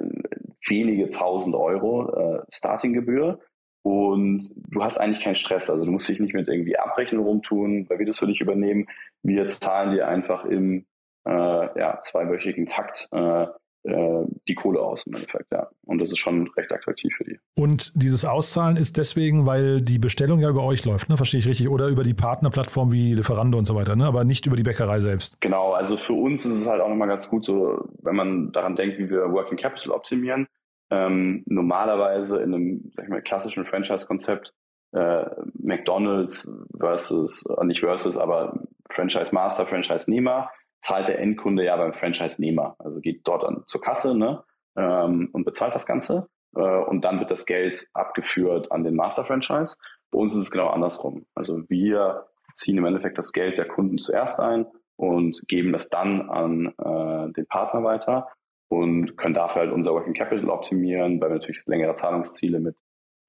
wenige 0.67 1.09
tausend 1.11 1.55
Euro 1.55 2.09
äh, 2.13 2.41
Startinggebühr 2.49 3.39
und 3.83 4.43
du 4.55 4.83
hast 4.83 4.97
eigentlich 4.97 5.23
keinen 5.23 5.35
Stress. 5.35 5.69
Also 5.69 5.85
du 5.85 5.91
musst 5.91 6.09
dich 6.09 6.19
nicht 6.19 6.33
mit 6.33 6.47
irgendwie 6.47 6.77
Abrechnung 6.77 7.23
rumtun, 7.23 7.87
weil 7.87 7.99
wir 7.99 8.07
das 8.07 8.17
für 8.17 8.27
dich 8.27 8.41
übernehmen. 8.41 8.87
Wir 9.21 9.47
zahlen 9.49 9.91
dir 9.91 10.07
einfach 10.07 10.45
im 10.45 10.85
äh, 11.27 11.79
ja, 11.79 12.01
zweiwöchigen 12.01 12.65
Takt 12.65 13.07
äh, 13.11 13.45
die 13.83 14.55
Kohle 14.55 14.79
aus 14.79 15.07
im 15.07 15.15
Endeffekt, 15.15 15.51
ja. 15.51 15.67
Und 15.85 15.99
das 15.99 16.11
ist 16.11 16.19
schon 16.19 16.47
recht 16.55 16.71
attraktiv 16.71 17.11
für 17.15 17.23
die. 17.23 17.39
Und 17.55 17.91
dieses 17.95 18.25
Auszahlen 18.25 18.77
ist 18.77 18.97
deswegen, 18.97 19.47
weil 19.47 19.81
die 19.81 19.97
Bestellung 19.97 20.39
ja 20.39 20.49
über 20.49 20.63
euch 20.63 20.85
läuft, 20.85 21.09
ne? 21.09 21.17
Verstehe 21.17 21.39
ich 21.39 21.47
richtig? 21.47 21.67
Oder 21.67 21.87
über 21.87 22.03
die 22.03 22.13
Partnerplattform 22.13 22.91
wie 22.91 23.15
Lieferando 23.15 23.57
und 23.57 23.65
so 23.65 23.75
weiter, 23.75 23.95
ne? 23.95 24.05
Aber 24.05 24.23
nicht 24.23 24.45
über 24.45 24.55
die 24.55 24.63
Bäckerei 24.63 24.99
selbst. 24.99 25.41
Genau, 25.41 25.73
also 25.73 25.97
für 25.97 26.13
uns 26.13 26.45
ist 26.45 26.53
es 26.53 26.67
halt 26.67 26.79
auch 26.79 26.89
nochmal 26.89 27.07
ganz 27.07 27.27
gut, 27.27 27.43
so 27.43 27.79
wenn 28.03 28.15
man 28.15 28.51
daran 28.51 28.75
denkt, 28.75 28.99
wie 28.99 29.09
wir 29.09 29.31
Working 29.31 29.57
Capital 29.57 29.91
optimieren. 29.91 30.47
Ähm, 30.91 31.43
normalerweise 31.47 32.37
in 32.37 32.53
einem, 32.53 32.91
sag 32.95 33.05
ich 33.05 33.09
mal, 33.09 33.21
klassischen 33.21 33.65
Franchise-Konzept 33.65 34.53
äh, 34.91 35.25
McDonalds 35.53 36.51
versus, 36.77 37.45
äh, 37.45 37.65
nicht 37.65 37.79
versus, 37.79 38.17
aber 38.17 38.61
Franchise 38.91 39.33
Master, 39.33 39.65
Franchise 39.65 40.11
Nehmer 40.11 40.49
zahlt 40.81 41.07
der 41.07 41.19
Endkunde 41.19 41.65
ja 41.65 41.77
beim 41.77 41.93
Franchise-Nehmer. 41.93 42.75
Also 42.79 42.99
geht 42.99 43.21
dort 43.23 43.43
an, 43.43 43.63
zur 43.67 43.81
Kasse 43.81 44.15
ne, 44.15 44.43
ähm, 44.75 45.29
und 45.31 45.45
bezahlt 45.45 45.75
das 45.75 45.85
Ganze. 45.85 46.27
Äh, 46.55 46.61
und 46.61 47.01
dann 47.01 47.19
wird 47.19 47.31
das 47.31 47.45
Geld 47.45 47.87
abgeführt 47.93 48.71
an 48.71 48.83
den 48.83 48.95
Master-Franchise. 48.95 49.77
Bei 50.11 50.19
uns 50.19 50.33
ist 50.33 50.41
es 50.41 50.51
genau 50.51 50.69
andersrum. 50.69 51.25
Also 51.35 51.61
wir 51.69 52.25
ziehen 52.53 52.77
im 52.77 52.85
Endeffekt 52.85 53.17
das 53.17 53.31
Geld 53.31 53.57
der 53.57 53.67
Kunden 53.67 53.97
zuerst 53.97 54.39
ein 54.39 54.65
und 54.97 55.41
geben 55.47 55.71
das 55.71 55.89
dann 55.89 56.29
an 56.29 56.67
äh, 56.77 57.31
den 57.33 57.45
Partner 57.47 57.83
weiter 57.83 58.27
und 58.69 59.17
können 59.17 59.33
dafür 59.33 59.63
halt 59.63 59.71
unser 59.71 59.93
Working 59.93 60.13
Capital 60.13 60.49
optimieren, 60.49 61.19
weil 61.21 61.29
wir 61.29 61.35
natürlich 61.35 61.65
längere 61.65 61.95
Zahlungsziele 61.95 62.59
mit 62.59 62.75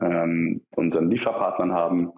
ähm, 0.01 0.63
unseren 0.75 1.11
Lieferpartnern 1.11 1.73
haben 1.73 2.13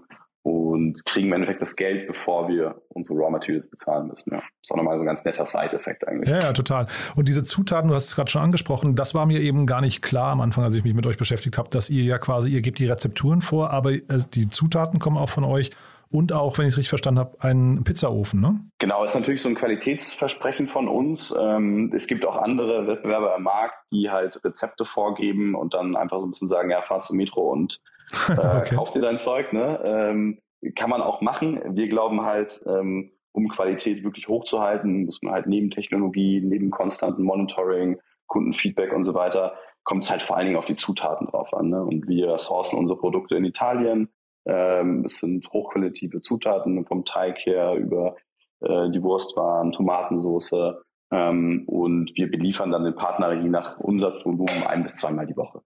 und 0.45 1.05
kriegen 1.07 1.29
im 1.29 1.33
Endeffekt 1.33 1.63
das 1.63 1.75
Geld, 1.75 2.07
bevor 2.07 2.49
wir 2.49 2.83
unsere 2.89 3.19
Raw 3.19 3.31
Materials 3.31 3.67
bezahlen 3.67 4.09
müssen. 4.09 4.31
Ja. 4.31 4.37
Das 4.37 4.47
ist 4.63 4.71
auch 4.71 4.77
nochmal 4.77 4.99
so 4.99 5.05
ein 5.05 5.07
ganz 5.07 5.25
netter 5.25 5.47
Side-Effekt 5.47 6.07
eigentlich. 6.07 6.29
Ja, 6.29 6.41
ja, 6.41 6.53
total. 6.53 6.85
Und 7.17 7.29
diese 7.29 7.45
Zutaten, 7.45 7.89
du 7.89 7.95
hast 7.95 8.09
es 8.09 8.15
gerade 8.15 8.31
schon 8.31 8.43
angesprochen, 8.43 8.95
das 8.95 9.15
war 9.15 9.25
mir 9.25 9.41
eben 9.41 9.67
gar 9.67 9.81
nicht 9.81 10.03
klar 10.03 10.33
am 10.33 10.43
Anfang, 10.43 10.63
als 10.63 10.77
ich 10.77 10.85
mich 10.85 10.95
mit 10.95 11.07
euch 11.07 11.17
beschäftigt 11.17 11.57
habe, 11.57 11.71
dass 11.71 11.89
ihr 11.89 12.05
ja 12.05 12.19
quasi, 12.19 12.51
ihr 12.51 12.61
gebt 12.61 12.79
die 12.79 12.87
Rezepturen 12.87 13.41
vor, 13.41 13.71
aber 13.71 13.93
äh, 13.93 14.03
die 14.35 14.49
Zutaten 14.49 15.01
kommen 15.01 15.17
auch 15.17 15.31
von 15.31 15.45
euch 15.45 15.71
und 16.11 16.33
auch, 16.35 16.59
wenn 16.59 16.67
ich 16.67 16.75
es 16.75 16.77
richtig 16.77 16.91
verstanden 16.91 17.21
habe, 17.21 17.37
ein 17.41 17.83
Pizzaofen, 17.83 18.41
ne? 18.41 18.61
Genau, 18.79 19.03
ist 19.03 19.15
natürlich 19.15 19.41
so 19.41 19.49
ein 19.49 19.55
Qualitätsversprechen 19.55 20.69
von 20.69 20.89
uns. 20.89 21.35
Ähm, 21.37 21.91
es 21.95 22.07
gibt 22.07 22.27
auch 22.27 22.37
andere 22.37 22.87
Wettbewerber 22.87 23.35
im 23.35 23.45
Markt, 23.45 23.77
die 23.91 24.11
halt 24.11 24.45
Rezepte 24.45 24.85
vorgeben 24.85 25.55
und 25.55 25.73
dann 25.73 25.97
einfach 25.97 26.19
so 26.21 26.27
ein 26.27 26.31
bisschen 26.31 26.51
sagen, 26.51 26.71
ja, 26.71 26.83
fahr 26.83 27.01
zum 27.01 27.17
Metro 27.17 27.51
und 27.51 27.81
äh, 28.29 28.33
okay. 28.39 28.75
kauf 28.75 28.91
dir 28.91 29.03
dein 29.03 29.19
Zeug. 29.19 29.53
Ne? 29.53 29.81
Ähm, 29.85 30.39
kann 30.75 30.91
man 30.91 31.03
auch 31.03 31.21
machen. 31.21 31.61
Wir 31.77 31.89
glauben 31.89 32.23
halt, 32.23 32.63
ähm, 32.67 33.13
um 33.33 33.49
Qualität 33.49 34.05
wirklich 34.05 34.29
hochzuhalten, 34.29 35.05
muss 35.05 35.21
man 35.23 35.35
halt 35.35 35.47
neben 35.47 35.71
Technologie, 35.71 36.41
neben 36.41 36.71
konstanten 36.71 37.25
Monitoring, 37.25 37.99
Kundenfeedback 38.27 38.93
und 38.93 39.05
so 39.05 39.15
weiter, 39.15 39.55
kommt 39.83 40.05
es 40.05 40.11
halt 40.11 40.23
vor 40.23 40.37
allen 40.37 40.47
Dingen 40.47 40.59
auf 40.59 40.65
die 40.65 40.77
Zutaten 40.77 41.27
drauf 41.27 41.53
an. 41.53 41.69
Ne? 41.69 41.83
Und 41.83 42.09
wir 42.09 42.39
sourcen 42.39 42.79
unsere 42.79 42.99
Produkte 42.99 43.37
in 43.37 43.45
Italien. 43.45 44.09
Ähm, 44.47 45.05
es 45.05 45.19
sind 45.19 45.49
hochqualitative 45.53 46.21
Zutaten 46.21 46.87
vom 46.87 47.05
Teig 47.05 47.39
her 47.45 47.75
über 47.75 48.17
äh, 48.61 48.91
die 48.91 49.03
Wurstwaren, 49.03 49.73
Tomatensoße. 49.73 50.83
Ähm, 51.11 51.65
und 51.67 52.13
wir 52.15 52.31
beliefern 52.31 52.71
dann 52.71 52.85
den 52.85 52.95
Partner 52.95 53.33
je 53.33 53.49
nach 53.49 53.79
Umsatzvolumen 53.79 54.67
ein 54.67 54.85
bis 54.85 54.95
zweimal 54.95 55.27
die 55.27 55.37
Woche. 55.37 55.61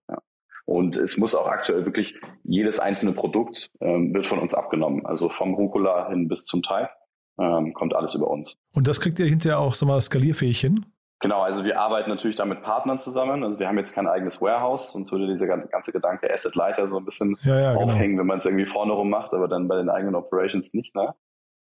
Und 0.78 0.96
es 0.96 1.18
muss 1.18 1.34
auch 1.34 1.48
aktuell 1.48 1.84
wirklich 1.84 2.14
jedes 2.44 2.78
einzelne 2.78 3.12
Produkt 3.12 3.68
ähm, 3.80 4.14
wird 4.14 4.28
von 4.28 4.38
uns 4.38 4.54
abgenommen. 4.54 5.04
Also 5.06 5.28
vom 5.28 5.54
Rucola 5.54 6.08
hin 6.08 6.28
bis 6.28 6.44
zum 6.44 6.62
Teig 6.62 6.88
ähm, 7.36 7.74
kommt 7.74 7.96
alles 7.96 8.14
über 8.14 8.30
uns. 8.30 8.56
Und 8.76 8.86
das 8.86 9.00
kriegt 9.00 9.18
ihr 9.18 9.26
hinterher 9.26 9.58
auch 9.58 9.74
so 9.74 9.86
mal 9.86 10.00
skalierfähig 10.00 10.60
hin? 10.60 10.86
Genau, 11.18 11.40
also 11.40 11.64
wir 11.64 11.80
arbeiten 11.80 12.10
natürlich 12.10 12.36
da 12.36 12.44
mit 12.44 12.62
Partnern 12.62 13.00
zusammen. 13.00 13.42
Also 13.42 13.58
wir 13.58 13.66
haben 13.66 13.76
jetzt 13.76 13.92
kein 13.92 14.06
eigenes 14.06 14.40
Warehouse, 14.40 14.92
sonst 14.92 15.10
würde 15.10 15.26
dieser 15.26 15.48
ganze 15.48 15.90
Gedanke 15.90 16.32
Asset 16.32 16.54
Lighter 16.54 16.86
so 16.86 16.98
ein 16.98 17.04
bisschen 17.04 17.34
ja, 17.40 17.58
ja, 17.58 17.72
genau. 17.72 17.86
aufhängen, 17.86 18.10
genau. 18.10 18.20
wenn 18.20 18.26
man 18.28 18.36
es 18.36 18.46
irgendwie 18.46 18.66
vorne 18.66 18.92
rum 18.92 19.10
macht, 19.10 19.32
aber 19.34 19.48
dann 19.48 19.66
bei 19.66 19.74
den 19.74 19.88
eigenen 19.88 20.14
Operations 20.14 20.74
nicht. 20.74 20.94
Ne? 20.94 21.12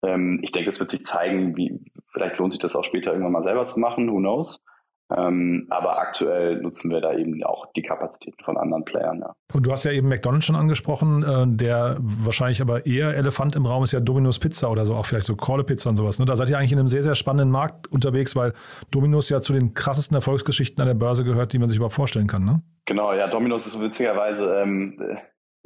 Ähm, 0.04 0.40
ich 0.42 0.52
denke, 0.52 0.68
es 0.68 0.78
wird 0.78 0.90
sich 0.90 1.06
zeigen, 1.06 1.56
wie 1.56 1.90
vielleicht 2.12 2.36
lohnt 2.36 2.52
sich 2.52 2.60
das 2.60 2.76
auch 2.76 2.84
später 2.84 3.12
irgendwann 3.12 3.32
mal 3.32 3.42
selber 3.42 3.64
zu 3.64 3.80
machen, 3.80 4.12
who 4.12 4.18
knows. 4.18 4.62
Ähm, 5.14 5.66
aber 5.70 6.00
aktuell 6.00 6.60
nutzen 6.60 6.90
wir 6.90 7.00
da 7.00 7.12
eben 7.14 7.42
auch 7.44 7.66
die 7.76 7.82
Kapazitäten 7.82 8.42
von 8.42 8.56
anderen 8.56 8.84
Playern. 8.84 9.20
Ja. 9.20 9.34
Und 9.54 9.64
du 9.64 9.70
hast 9.70 9.84
ja 9.84 9.92
eben 9.92 10.08
McDonald's 10.08 10.46
schon 10.46 10.56
angesprochen, 10.56 11.22
äh, 11.22 11.46
der 11.46 11.96
wahrscheinlich 12.00 12.60
aber 12.60 12.86
eher 12.86 13.14
Elefant 13.16 13.54
im 13.54 13.66
Raum 13.66 13.84
ist 13.84 13.92
ja 13.92 14.00
Domino's 14.00 14.40
Pizza 14.40 14.68
oder 14.68 14.84
so, 14.84 14.94
auch 14.94 15.06
vielleicht 15.06 15.26
so 15.26 15.36
Call 15.36 15.62
Pizza 15.62 15.90
und 15.90 15.96
sowas. 15.96 16.18
Ne? 16.18 16.24
Da 16.24 16.36
seid 16.36 16.50
ihr 16.50 16.58
eigentlich 16.58 16.72
in 16.72 16.80
einem 16.80 16.88
sehr, 16.88 17.04
sehr 17.04 17.14
spannenden 17.14 17.50
Markt 17.50 17.86
unterwegs, 17.92 18.34
weil 18.34 18.52
Domino's 18.90 19.28
ja 19.28 19.40
zu 19.40 19.52
den 19.52 19.74
krassesten 19.74 20.16
Erfolgsgeschichten 20.16 20.80
an 20.80 20.88
der 20.88 20.94
Börse 20.94 21.22
gehört, 21.22 21.52
die 21.52 21.58
man 21.58 21.68
sich 21.68 21.76
überhaupt 21.76 21.94
vorstellen 21.94 22.26
kann. 22.26 22.44
Ne? 22.44 22.62
Genau, 22.86 23.12
ja, 23.12 23.28
Domino's 23.28 23.66
ist 23.66 23.80
witzigerweise, 23.80 24.46
ähm, 24.56 24.98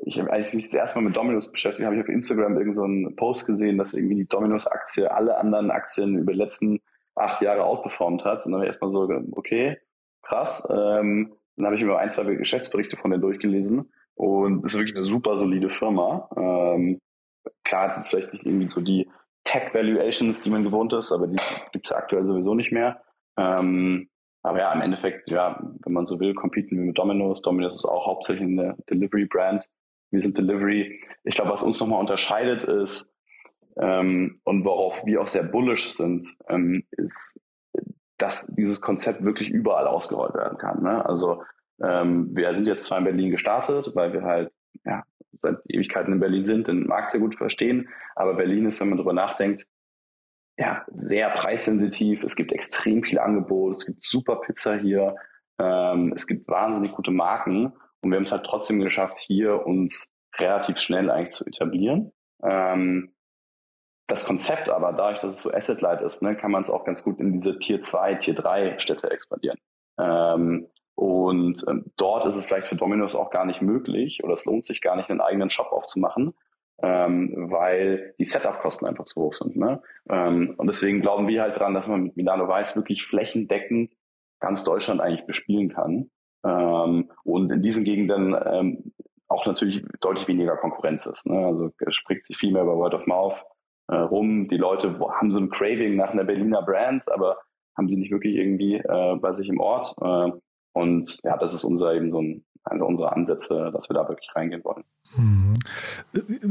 ich 0.04 0.18
habe 0.18 0.30
eigentlich 0.32 0.52
mich 0.54 0.66
das 0.66 0.75
erste 0.75 0.99
Mal 0.99 1.06
mit 1.06 1.16
Domino's 1.16 1.50
beschäftigt, 1.50 1.87
habe 1.87 1.97
ich 1.97 2.02
auf 2.02 2.09
Instagram 2.09 2.59
irgendeinen 2.59 3.04
so 3.04 3.16
Post 3.16 3.47
gesehen, 3.47 3.78
dass 3.78 3.94
irgendwie 3.94 4.16
die 4.16 4.28
Domino's-Aktie 4.28 5.11
alle 5.11 5.38
anderen 5.38 5.70
Aktien 5.70 6.18
über 6.18 6.32
die 6.32 6.38
letzten 6.38 6.80
acht 7.14 7.42
Jahre 7.42 7.64
outperformt 7.64 8.24
hat. 8.24 8.44
Und 8.44 8.52
dann 8.52 8.60
habe 8.60 8.64
ich 8.64 8.68
erstmal 8.68 8.90
so, 8.90 9.08
okay, 9.32 9.78
krass. 10.22 10.66
Ähm, 10.70 11.34
dann 11.56 11.66
habe 11.66 11.76
ich 11.76 11.82
mir 11.82 11.98
ein, 11.98 12.10
zwei 12.10 12.24
Geschäftsberichte 12.34 12.96
von 12.96 13.10
denen 13.10 13.22
durchgelesen 13.22 13.92
und 14.14 14.64
es 14.64 14.72
ist 14.72 14.78
wirklich 14.78 14.96
eine 14.96 15.04
super 15.04 15.36
solide 15.36 15.70
Firma. 15.70 16.28
Ähm, 16.36 17.00
klar, 17.64 17.96
jetzt 17.96 18.10
vielleicht 18.10 18.32
nicht 18.32 18.46
irgendwie 18.46 18.68
so 18.68 18.80
die 18.80 19.08
Tech-Valuations, 19.44 20.40
die 20.40 20.50
man 20.50 20.64
gewohnt 20.64 20.92
ist, 20.92 21.12
aber 21.12 21.26
die 21.26 21.36
gibt 21.72 21.86
es 21.86 21.92
aktuell 21.92 22.26
sowieso 22.26 22.54
nicht 22.54 22.72
mehr. 22.72 23.02
Ähm, 23.38 24.08
aber 24.42 24.58
ja, 24.58 24.72
im 24.72 24.80
Endeffekt, 24.80 25.28
ja, 25.30 25.60
wenn 25.84 25.92
man 25.92 26.06
so 26.06 26.18
will, 26.18 26.34
competen 26.34 26.78
wir 26.78 26.84
mit 26.84 26.98
Domino's. 26.98 27.42
Domino's 27.42 27.76
ist 27.76 27.84
auch 27.84 28.06
hauptsächlich 28.06 28.46
eine 28.46 28.76
Delivery-Brand. 28.88 29.66
Wir 30.10 30.20
sind 30.20 30.38
Delivery. 30.38 31.02
Ich 31.24 31.34
glaube, 31.34 31.50
was 31.50 31.62
uns 31.62 31.78
nochmal 31.80 32.00
unterscheidet, 32.00 32.64
ist, 32.64 33.12
ähm, 33.76 34.40
und 34.44 34.64
worauf 34.64 35.04
wir 35.04 35.20
auch 35.20 35.28
sehr 35.28 35.42
bullish 35.42 35.92
sind, 35.92 36.36
ähm, 36.48 36.84
ist, 36.92 37.40
dass 38.18 38.46
dieses 38.56 38.80
Konzept 38.80 39.24
wirklich 39.24 39.48
überall 39.48 39.86
ausgerollt 39.86 40.34
werden 40.34 40.58
kann. 40.58 40.82
Ne? 40.82 41.04
Also 41.04 41.42
ähm, 41.82 42.34
wir 42.34 42.52
sind 42.54 42.66
jetzt 42.66 42.84
zwar 42.84 42.98
in 42.98 43.04
Berlin 43.04 43.30
gestartet, 43.30 43.92
weil 43.94 44.12
wir 44.12 44.22
halt 44.22 44.52
ja, 44.84 45.02
seit 45.40 45.58
Ewigkeiten 45.68 46.12
in 46.12 46.20
Berlin 46.20 46.46
sind, 46.46 46.68
den 46.68 46.86
Markt 46.86 47.12
sehr 47.12 47.20
gut 47.20 47.36
verstehen, 47.36 47.88
aber 48.14 48.34
Berlin 48.34 48.66
ist, 48.66 48.80
wenn 48.80 48.88
man 48.88 48.98
darüber 48.98 49.12
nachdenkt, 49.12 49.66
ja, 50.58 50.84
sehr 50.92 51.30
preissensitiv. 51.30 52.22
Es 52.22 52.36
gibt 52.36 52.52
extrem 52.52 53.02
viel 53.02 53.18
Angebot, 53.18 53.78
es 53.78 53.86
gibt 53.86 54.02
super 54.02 54.36
Pizza 54.36 54.76
hier, 54.76 55.16
ähm, 55.58 56.12
es 56.14 56.26
gibt 56.26 56.48
wahnsinnig 56.48 56.92
gute 56.92 57.10
Marken 57.10 57.72
und 58.02 58.10
wir 58.10 58.16
haben 58.16 58.24
es 58.24 58.32
halt 58.32 58.44
trotzdem 58.44 58.80
geschafft, 58.80 59.18
hier 59.18 59.66
uns 59.66 60.10
relativ 60.38 60.78
schnell 60.78 61.10
eigentlich 61.10 61.34
zu 61.34 61.46
etablieren. 61.46 62.12
Ähm, 62.42 63.12
das 64.10 64.24
Konzept 64.26 64.68
aber, 64.68 64.92
dadurch, 64.92 65.20
dass 65.20 65.34
es 65.34 65.42
so 65.42 65.52
asset-light 65.52 66.02
ist, 66.02 66.22
ne, 66.22 66.36
kann 66.36 66.50
man 66.50 66.62
es 66.62 66.70
auch 66.70 66.84
ganz 66.84 67.02
gut 67.02 67.20
in 67.20 67.32
diese 67.32 67.58
Tier 67.58 67.80
2, 67.80 68.16
Tier 68.16 68.34
3 68.34 68.78
Städte 68.78 69.10
expandieren. 69.10 69.58
Ähm, 69.98 70.66
und 70.94 71.64
ähm, 71.68 71.86
dort 71.96 72.26
ist 72.26 72.36
es 72.36 72.44
vielleicht 72.44 72.66
für 72.66 72.76
Domino's 72.76 73.14
auch 73.14 73.30
gar 73.30 73.46
nicht 73.46 73.62
möglich 73.62 74.22
oder 74.22 74.34
es 74.34 74.44
lohnt 74.44 74.66
sich 74.66 74.80
gar 74.80 74.96
nicht, 74.96 75.10
einen 75.10 75.20
eigenen 75.20 75.48
Shop 75.48 75.72
aufzumachen, 75.72 76.34
ähm, 76.82 77.50
weil 77.50 78.14
die 78.18 78.24
Setup-Kosten 78.24 78.86
einfach 78.86 79.04
zu 79.04 79.20
hoch 79.20 79.34
sind. 79.34 79.56
Ne? 79.56 79.82
Ähm, 80.08 80.54
und 80.58 80.66
deswegen 80.66 81.00
glauben 81.00 81.28
wir 81.28 81.42
halt 81.42 81.58
dran, 81.58 81.74
dass 81.74 81.88
man 81.88 82.02
mit 82.02 82.16
Milano 82.16 82.48
Weiß 82.48 82.76
wirklich 82.76 83.06
flächendeckend 83.06 83.92
ganz 84.40 84.64
Deutschland 84.64 85.00
eigentlich 85.00 85.26
bespielen 85.26 85.70
kann. 85.70 86.10
Ähm, 86.44 87.10
und 87.24 87.50
in 87.52 87.62
diesen 87.62 87.84
Gegenden 87.84 88.36
ähm, 88.44 88.92
auch 89.28 89.46
natürlich 89.46 89.84
deutlich 90.00 90.26
weniger 90.26 90.56
Konkurrenz 90.56 91.06
ist. 91.06 91.24
Ne? 91.26 91.46
Also 91.46 91.70
spricht 91.90 92.26
sich 92.26 92.36
viel 92.36 92.52
mehr 92.52 92.62
über 92.62 92.76
Word 92.76 92.94
of 92.94 93.06
Mouth 93.06 93.36
äh, 93.90 93.97
rum. 93.97 94.49
Die 94.49 94.56
Leute 94.56 94.99
haben 94.99 95.32
so 95.32 95.38
ein 95.38 95.50
Craving 95.50 95.97
nach 95.97 96.11
einer 96.11 96.25
Berliner 96.25 96.62
Brand, 96.62 97.11
aber 97.11 97.38
haben 97.76 97.88
sie 97.88 97.97
nicht 97.97 98.11
wirklich 98.11 98.37
irgendwie 98.37 98.76
äh, 98.76 99.16
bei 99.16 99.35
sich 99.35 99.49
im 99.49 99.61
Ort. 99.61 99.94
Äh, 100.00 100.32
und 100.73 101.18
ja, 101.25 101.37
das 101.37 101.54
ist 101.54 101.64
unser 101.64 101.94
eben 101.94 102.11
so 102.11 102.20
ein, 102.20 102.44
also 102.64 102.87
unsere 102.87 103.12
Ansätze, 103.12 103.70
dass 103.73 103.88
wir 103.88 103.94
da 103.94 104.09
wirklich 104.09 104.30
reingehen 104.35 104.62
wollen. 104.64 104.85
Mhm. 105.16 105.54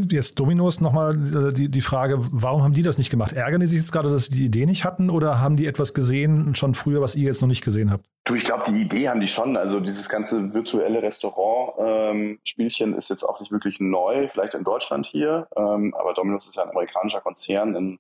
Jetzt 0.10 0.40
Dominos 0.40 0.82
nochmal 0.82 1.16
äh, 1.16 1.54
die, 1.54 1.70
die 1.70 1.82
Frage, 1.82 2.18
warum 2.20 2.64
haben 2.64 2.74
die 2.74 2.82
das 2.82 2.98
nicht 2.98 3.10
gemacht? 3.10 3.34
Ärgern 3.34 3.62
die 3.62 3.68
sich 3.68 3.80
jetzt 3.80 3.92
gerade, 3.92 4.10
dass 4.10 4.26
sie 4.26 4.38
die 4.38 4.46
Idee 4.46 4.66
nicht 4.66 4.84
hatten 4.84 5.10
oder 5.10 5.40
haben 5.40 5.56
die 5.56 5.68
etwas 5.68 5.94
gesehen 5.94 6.56
schon 6.56 6.74
früher, 6.74 7.02
was 7.02 7.16
ihr 7.16 7.26
jetzt 7.26 7.42
noch 7.42 7.48
nicht 7.48 7.64
gesehen 7.64 7.92
habt? 7.92 8.06
Du, 8.30 8.36
ich 8.36 8.46
glaube, 8.46 8.62
die 8.68 8.80
Idee 8.80 9.10
haben 9.10 9.22
die 9.22 9.28
schon. 9.28 9.58
Also 9.58 9.80
dieses 9.80 10.08
ganze 10.08 10.54
virtuelle 10.54 11.02
Restaurant-Spielchen 11.02 12.92
ähm, 12.92 12.98
ist 13.00 13.10
jetzt 13.10 13.24
auch 13.24 13.40
nicht 13.40 13.52
wirklich 13.52 13.80
neu, 13.80 14.28
vielleicht 14.28 14.54
in 14.54 14.64
Deutschland 14.64 15.08
hier, 15.08 15.48
ähm, 15.58 15.96
aber 15.96 16.14
Domino's 16.14 16.48
ist 16.48 16.56
ja 16.56 16.62
ein 16.62 16.70
amerikanischer 16.70 17.22
Konzern. 17.22 17.74
In 17.74 18.00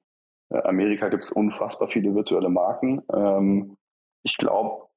äh, 0.51 0.61
Amerika 0.61 1.09
gibt 1.09 1.23
es 1.23 1.31
unfassbar 1.31 1.87
viele 1.87 2.13
virtuelle 2.13 2.49
Marken. 2.49 3.01
Ähm, 3.11 3.75
ich 4.21 4.37
glaube, 4.37 4.89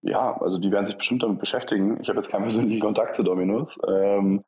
ja, 0.00 0.40
also 0.40 0.58
die 0.58 0.70
werden 0.70 0.86
sich 0.86 0.96
bestimmt 0.96 1.22
damit 1.22 1.38
beschäftigen. 1.38 2.00
Ich 2.00 2.08
habe 2.08 2.20
jetzt 2.20 2.30
keinen 2.30 2.44
persönlichen 2.44 2.80
Kontakt 2.80 3.14
zu 3.14 3.24
Dominos. 3.24 3.78
Ähm, 3.86 4.42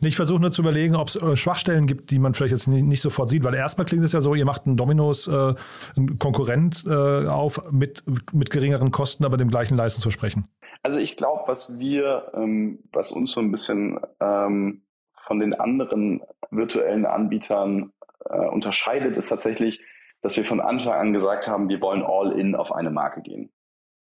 ich 0.00 0.16
versuche 0.16 0.40
nur 0.40 0.52
zu 0.52 0.62
überlegen, 0.62 0.96
ob 0.96 1.08
es 1.08 1.16
äh, 1.16 1.36
Schwachstellen 1.36 1.86
gibt, 1.86 2.10
die 2.10 2.18
man 2.18 2.34
vielleicht 2.34 2.52
jetzt 2.52 2.68
nicht, 2.68 3.00
sofort 3.00 3.28
sieht, 3.28 3.44
weil 3.44 3.54
erstmal 3.54 3.84
klingt 3.84 4.04
es 4.04 4.12
ja 4.12 4.20
so, 4.20 4.34
ihr 4.34 4.44
macht 4.44 4.66
einen 4.66 4.76
Dominos 4.76 5.28
äh, 5.28 5.54
einen 5.96 6.18
Konkurrent 6.18 6.84
äh, 6.86 7.26
auf 7.26 7.70
mit, 7.70 8.02
mit 8.32 8.50
geringeren 8.50 8.90
Kosten, 8.90 9.24
aber 9.24 9.36
dem 9.36 9.50
gleichen 9.50 9.76
Leistungsversprechen. 9.76 10.48
Also 10.82 10.98
ich 10.98 11.16
glaube, 11.16 11.42
was 11.46 11.78
wir, 11.78 12.32
ähm, 12.34 12.80
was 12.92 13.12
uns 13.12 13.32
so 13.32 13.40
ein 13.40 13.52
bisschen 13.52 14.00
ähm, 14.20 14.82
von 15.26 15.38
den 15.38 15.54
anderen 15.54 16.22
virtuellen 16.50 17.06
Anbietern 17.06 17.92
äh, 18.28 18.46
unterscheidet, 18.48 19.16
ist 19.16 19.28
tatsächlich, 19.28 19.80
dass 20.22 20.36
wir 20.36 20.44
von 20.44 20.60
Anfang 20.60 20.94
an 20.94 21.12
gesagt 21.12 21.46
haben, 21.46 21.68
wir 21.68 21.80
wollen 21.80 22.02
all 22.02 22.32
in 22.38 22.54
auf 22.54 22.72
eine 22.72 22.90
Marke 22.90 23.22
gehen. 23.22 23.50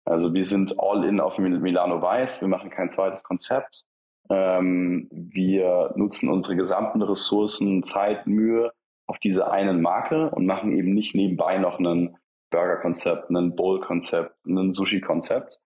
Also 0.06 0.34
wir 0.34 0.44
sind 0.46 0.80
all 0.80 1.04
in 1.06 1.20
auf 1.20 1.38
Milano 1.38 2.02
Weiß, 2.02 2.42
wir 2.42 2.48
machen 2.48 2.70
kein 2.70 2.90
zweites 2.90 3.24
Konzept. 3.24 3.84
Ähm, 4.30 5.08
wir 5.12 5.94
nutzen 5.96 6.30
unsere 6.30 6.56
gesamten 6.56 7.02
Ressourcen, 7.02 7.84
Zeit, 7.84 8.28
Mühe 8.28 8.72
auf 9.08 9.18
diese 9.18 9.50
einen 9.50 9.82
Marke 9.82 10.30
und 10.30 10.46
machen 10.46 10.72
eben 10.72 10.94
nicht 10.94 11.16
nebenbei 11.16 11.58
noch 11.58 11.80
ein 11.80 12.16
Burger-Konzept, 12.52 13.30
ein 13.32 13.56
Bowl-Konzept, 13.56 14.36
ein 14.46 14.74
Sushi-Konzept. 14.74 15.60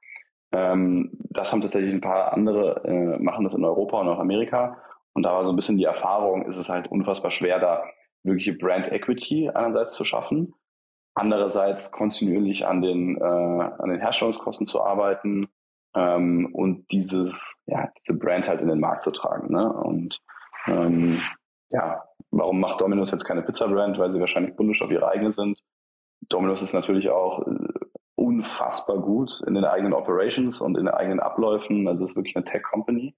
Ähm, 0.53 1.12
das 1.29 1.51
haben 1.51 1.62
tatsächlich 1.62 1.93
ein 1.93 2.01
paar 2.01 2.34
andere, 2.34 2.84
äh, 2.86 3.22
machen 3.22 3.43
das 3.43 3.53
in 3.53 3.65
Europa 3.65 4.00
und 4.00 4.08
auch 4.08 4.20
Amerika. 4.20 4.77
Und 5.13 5.24
da 5.24 5.34
war 5.34 5.43
so 5.43 5.51
ein 5.51 5.55
bisschen 5.55 5.77
die 5.77 5.84
Erfahrung, 5.84 6.46
ist 6.46 6.58
es 6.58 6.70
halt 6.70 6.89
unfassbar 6.89 7.32
schwer, 7.32 7.60
da 7.60 7.84
wirkliche 8.24 8.53
Brand 8.53 8.91
Equity 8.91 9.50
einerseits 9.50 9.93
zu 9.93 10.05
schaffen, 10.05 10.53
andererseits 11.13 11.91
kontinuierlich 11.91 12.65
an 12.65 12.82
den, 12.82 13.17
äh, 13.17 13.24
an 13.24 13.89
den 13.89 14.00
Herstellungskosten 14.00 14.65
zu 14.65 14.82
arbeiten 14.82 15.50
ähm, 15.96 16.50
und 16.54 16.92
dieses, 16.92 17.56
ja, 17.66 17.90
diese 18.00 18.18
Brand 18.18 18.48
halt 18.48 18.62
in 18.62 18.68
den 18.68 18.80
Markt 18.80 19.04
zu 19.04 19.12
tragen. 19.12 19.52
Ne? 19.52 19.72
Und 19.72 20.20
ähm, 20.68 21.22
ja, 21.70 22.04
warum 22.32 22.60
macht 22.60 22.82
Domino's 22.82 23.12
jetzt 23.12 23.26
keine 23.26 23.44
Pizza-Brand? 23.44 23.98
Weil 23.98 24.12
sie 24.12 24.20
wahrscheinlich 24.20 24.56
bullish 24.56 24.82
auf 24.82 24.92
ihre 24.92 25.08
eigene 25.08 25.32
sind. 25.32 25.60
Domino's 26.30 26.62
ist 26.62 26.74
natürlich 26.74 27.10
auch 27.10 27.46
äh, 27.48 27.68
unfassbar 28.16 29.00
gut 29.00 29.42
in 29.46 29.54
den 29.54 29.66
eigenen 29.66 29.94
Operations 29.94 30.62
und 30.62 30.78
in 30.78 30.86
den 30.86 30.94
eigenen 30.94 31.20
Abläufen. 31.20 31.88
Also 31.88 32.06
ist 32.06 32.16
wirklich 32.16 32.36
eine 32.36 32.46
Tech-Company. 32.46 33.16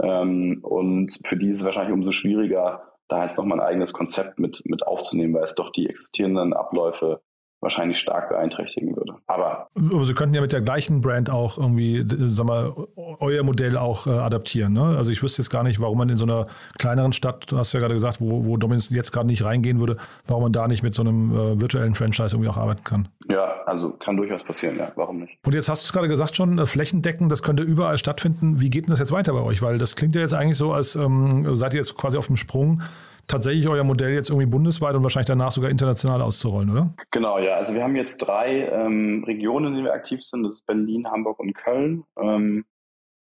Ähm, 0.00 0.60
und 0.62 1.18
für 1.24 1.36
die 1.36 1.50
ist 1.50 1.58
es 1.58 1.64
wahrscheinlich 1.64 1.94
umso 1.94 2.12
schwieriger, 2.12 2.94
da 3.08 3.22
jetzt 3.22 3.38
nochmal 3.38 3.60
ein 3.60 3.66
eigenes 3.66 3.92
Konzept 3.92 4.38
mit, 4.38 4.62
mit 4.66 4.86
aufzunehmen, 4.86 5.34
weil 5.34 5.44
es 5.44 5.54
doch 5.54 5.70
die 5.70 5.88
existierenden 5.88 6.52
Abläufe 6.52 7.22
wahrscheinlich 7.60 7.98
stark 7.98 8.28
beeinträchtigen 8.28 8.96
würde. 8.96 9.14
Aber, 9.26 9.68
Aber 9.74 10.04
Sie 10.04 10.14
könnten 10.14 10.34
ja 10.34 10.40
mit 10.40 10.52
der 10.52 10.60
gleichen 10.60 11.00
Brand 11.00 11.30
auch 11.30 11.58
irgendwie, 11.58 12.04
sag 12.06 12.46
mal, 12.46 12.72
euer 12.96 13.42
Modell 13.42 13.76
auch 13.76 14.06
äh, 14.06 14.10
adaptieren. 14.10 14.72
Ne? 14.72 14.96
Also 14.96 15.10
ich 15.10 15.22
wüsste 15.22 15.42
jetzt 15.42 15.50
gar 15.50 15.64
nicht, 15.64 15.80
warum 15.80 15.98
man 15.98 16.08
in 16.08 16.16
so 16.16 16.24
einer 16.24 16.46
kleineren 16.78 17.12
Stadt, 17.12 17.50
du 17.50 17.58
hast 17.58 17.72
ja 17.72 17.80
gerade 17.80 17.94
gesagt, 17.94 18.20
wo, 18.20 18.44
wo 18.44 18.56
Dominus 18.56 18.90
jetzt 18.90 19.12
gerade 19.12 19.26
nicht 19.26 19.44
reingehen 19.44 19.80
würde, 19.80 19.96
warum 20.26 20.44
man 20.44 20.52
da 20.52 20.68
nicht 20.68 20.82
mit 20.82 20.94
so 20.94 21.02
einem 21.02 21.32
äh, 21.32 21.60
virtuellen 21.60 21.94
Franchise 21.94 22.34
irgendwie 22.34 22.50
auch 22.50 22.56
arbeiten 22.56 22.84
kann. 22.84 23.08
Ja, 23.28 23.62
also 23.66 23.90
kann 23.90 24.16
durchaus 24.16 24.44
passieren, 24.44 24.76
ja. 24.78 24.92
Warum 24.94 25.20
nicht? 25.20 25.38
Und 25.44 25.54
jetzt 25.54 25.68
hast 25.68 25.82
du 25.82 25.86
es 25.86 25.92
gerade 25.92 26.08
gesagt 26.08 26.36
schon, 26.36 26.58
äh, 26.58 26.66
flächendeckend, 26.66 27.30
das 27.30 27.42
könnte 27.42 27.64
überall 27.64 27.98
stattfinden. 27.98 28.60
Wie 28.60 28.70
geht 28.70 28.84
denn 28.84 28.90
das 28.90 29.00
jetzt 29.00 29.12
weiter 29.12 29.32
bei 29.32 29.42
euch? 29.42 29.62
Weil 29.62 29.78
das 29.78 29.96
klingt 29.96 30.14
ja 30.14 30.20
jetzt 30.20 30.34
eigentlich 30.34 30.58
so, 30.58 30.72
als 30.72 30.94
ähm, 30.96 31.56
seid 31.56 31.74
ihr 31.74 31.78
jetzt 31.78 31.96
quasi 31.96 32.16
auf 32.16 32.26
dem 32.28 32.36
Sprung 32.36 32.82
tatsächlich 33.28 33.68
euer 33.68 33.84
Modell 33.84 34.12
jetzt 34.12 34.30
irgendwie 34.30 34.46
bundesweit 34.46 34.94
und 34.94 35.02
wahrscheinlich 35.02 35.28
danach 35.28 35.52
sogar 35.52 35.70
international 35.70 36.22
auszurollen, 36.22 36.70
oder? 36.70 36.94
Genau, 37.10 37.38
ja. 37.38 37.54
Also 37.54 37.74
wir 37.74 37.82
haben 37.82 37.94
jetzt 37.94 38.18
drei 38.18 38.68
ähm, 38.68 39.22
Regionen, 39.24 39.68
in 39.68 39.74
denen 39.74 39.84
wir 39.84 39.92
aktiv 39.92 40.22
sind. 40.22 40.42
Das 40.42 40.56
ist 40.56 40.66
Berlin, 40.66 41.06
Hamburg 41.08 41.38
und 41.38 41.54
Köln. 41.54 42.04
Ähm, 42.20 42.64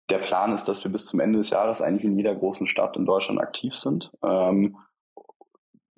der 0.08 0.18
Plan 0.18 0.54
ist, 0.54 0.66
dass 0.66 0.84
wir 0.84 0.92
bis 0.92 1.04
zum 1.04 1.20
Ende 1.20 1.38
des 1.40 1.50
Jahres 1.50 1.82
eigentlich 1.82 2.04
in 2.04 2.16
jeder 2.16 2.34
großen 2.34 2.66
Stadt 2.66 2.96
in 2.96 3.06
Deutschland 3.06 3.40
aktiv 3.40 3.74
sind. 3.74 4.10
Ähm, 4.24 4.76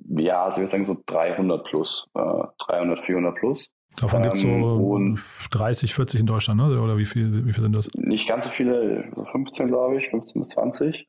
ja, 0.08 0.44
also 0.44 0.60
würde 0.60 0.70
sagen 0.70 0.86
so 0.86 0.96
300 1.06 1.64
plus, 1.64 2.08
äh, 2.14 2.42
300, 2.66 3.04
400 3.04 3.34
plus. 3.34 3.70
Davon 3.96 4.22
gibt 4.22 4.34
es 4.34 4.40
so 4.40 4.48
ähm, 4.48 5.18
30, 5.50 5.94
40 5.94 6.20
in 6.20 6.26
Deutschland, 6.26 6.60
ne? 6.60 6.80
oder 6.80 6.96
wie 6.98 7.04
viel, 7.04 7.46
wie 7.46 7.52
viel 7.52 7.62
sind 7.62 7.76
das? 7.76 7.88
Nicht 7.94 8.28
ganz 8.28 8.44
so 8.44 8.50
viele, 8.50 9.10
so 9.14 9.24
15 9.24 9.68
glaube 9.68 9.98
ich, 9.98 10.08
15 10.08 10.40
bis 10.40 10.48
20. 10.50 11.08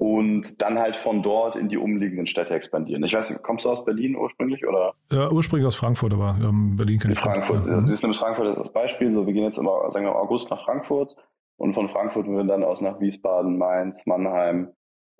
Und 0.00 0.62
dann 0.62 0.78
halt 0.78 0.96
von 0.96 1.22
dort 1.22 1.56
in 1.56 1.68
die 1.68 1.76
umliegenden 1.76 2.26
Städte 2.26 2.54
expandieren. 2.54 3.04
Ich 3.04 3.12
weiß, 3.12 3.38
kommst 3.42 3.66
du 3.66 3.70
aus 3.70 3.84
Berlin 3.84 4.16
ursprünglich 4.16 4.66
oder? 4.66 4.94
Ja, 5.12 5.30
ursprünglich 5.30 5.66
aus 5.66 5.76
Frankfurt, 5.76 6.14
aber 6.14 6.38
ähm, 6.42 6.74
Berlin 6.74 6.98
kenne 6.98 7.12
ich 7.12 7.20
Frankfurt. 7.20 7.66
Ja. 7.66 7.82
Das 7.82 7.96
ist 7.96 8.02
nämlich 8.02 8.18
Frankfurt 8.18 8.58
das 8.58 8.72
Beispiel. 8.72 9.12
So, 9.12 9.26
wir 9.26 9.34
gehen 9.34 9.44
jetzt 9.44 9.58
im, 9.58 9.66
sagen 9.66 10.06
wir, 10.06 10.16
August 10.16 10.50
nach 10.50 10.64
Frankfurt 10.64 11.14
und 11.58 11.74
von 11.74 11.90
Frankfurt 11.90 12.26
würden 12.26 12.48
wir 12.48 12.54
dann 12.54 12.64
aus 12.64 12.80
nach 12.80 12.98
Wiesbaden, 12.98 13.58
Mainz, 13.58 14.06
Mannheim, 14.06 14.72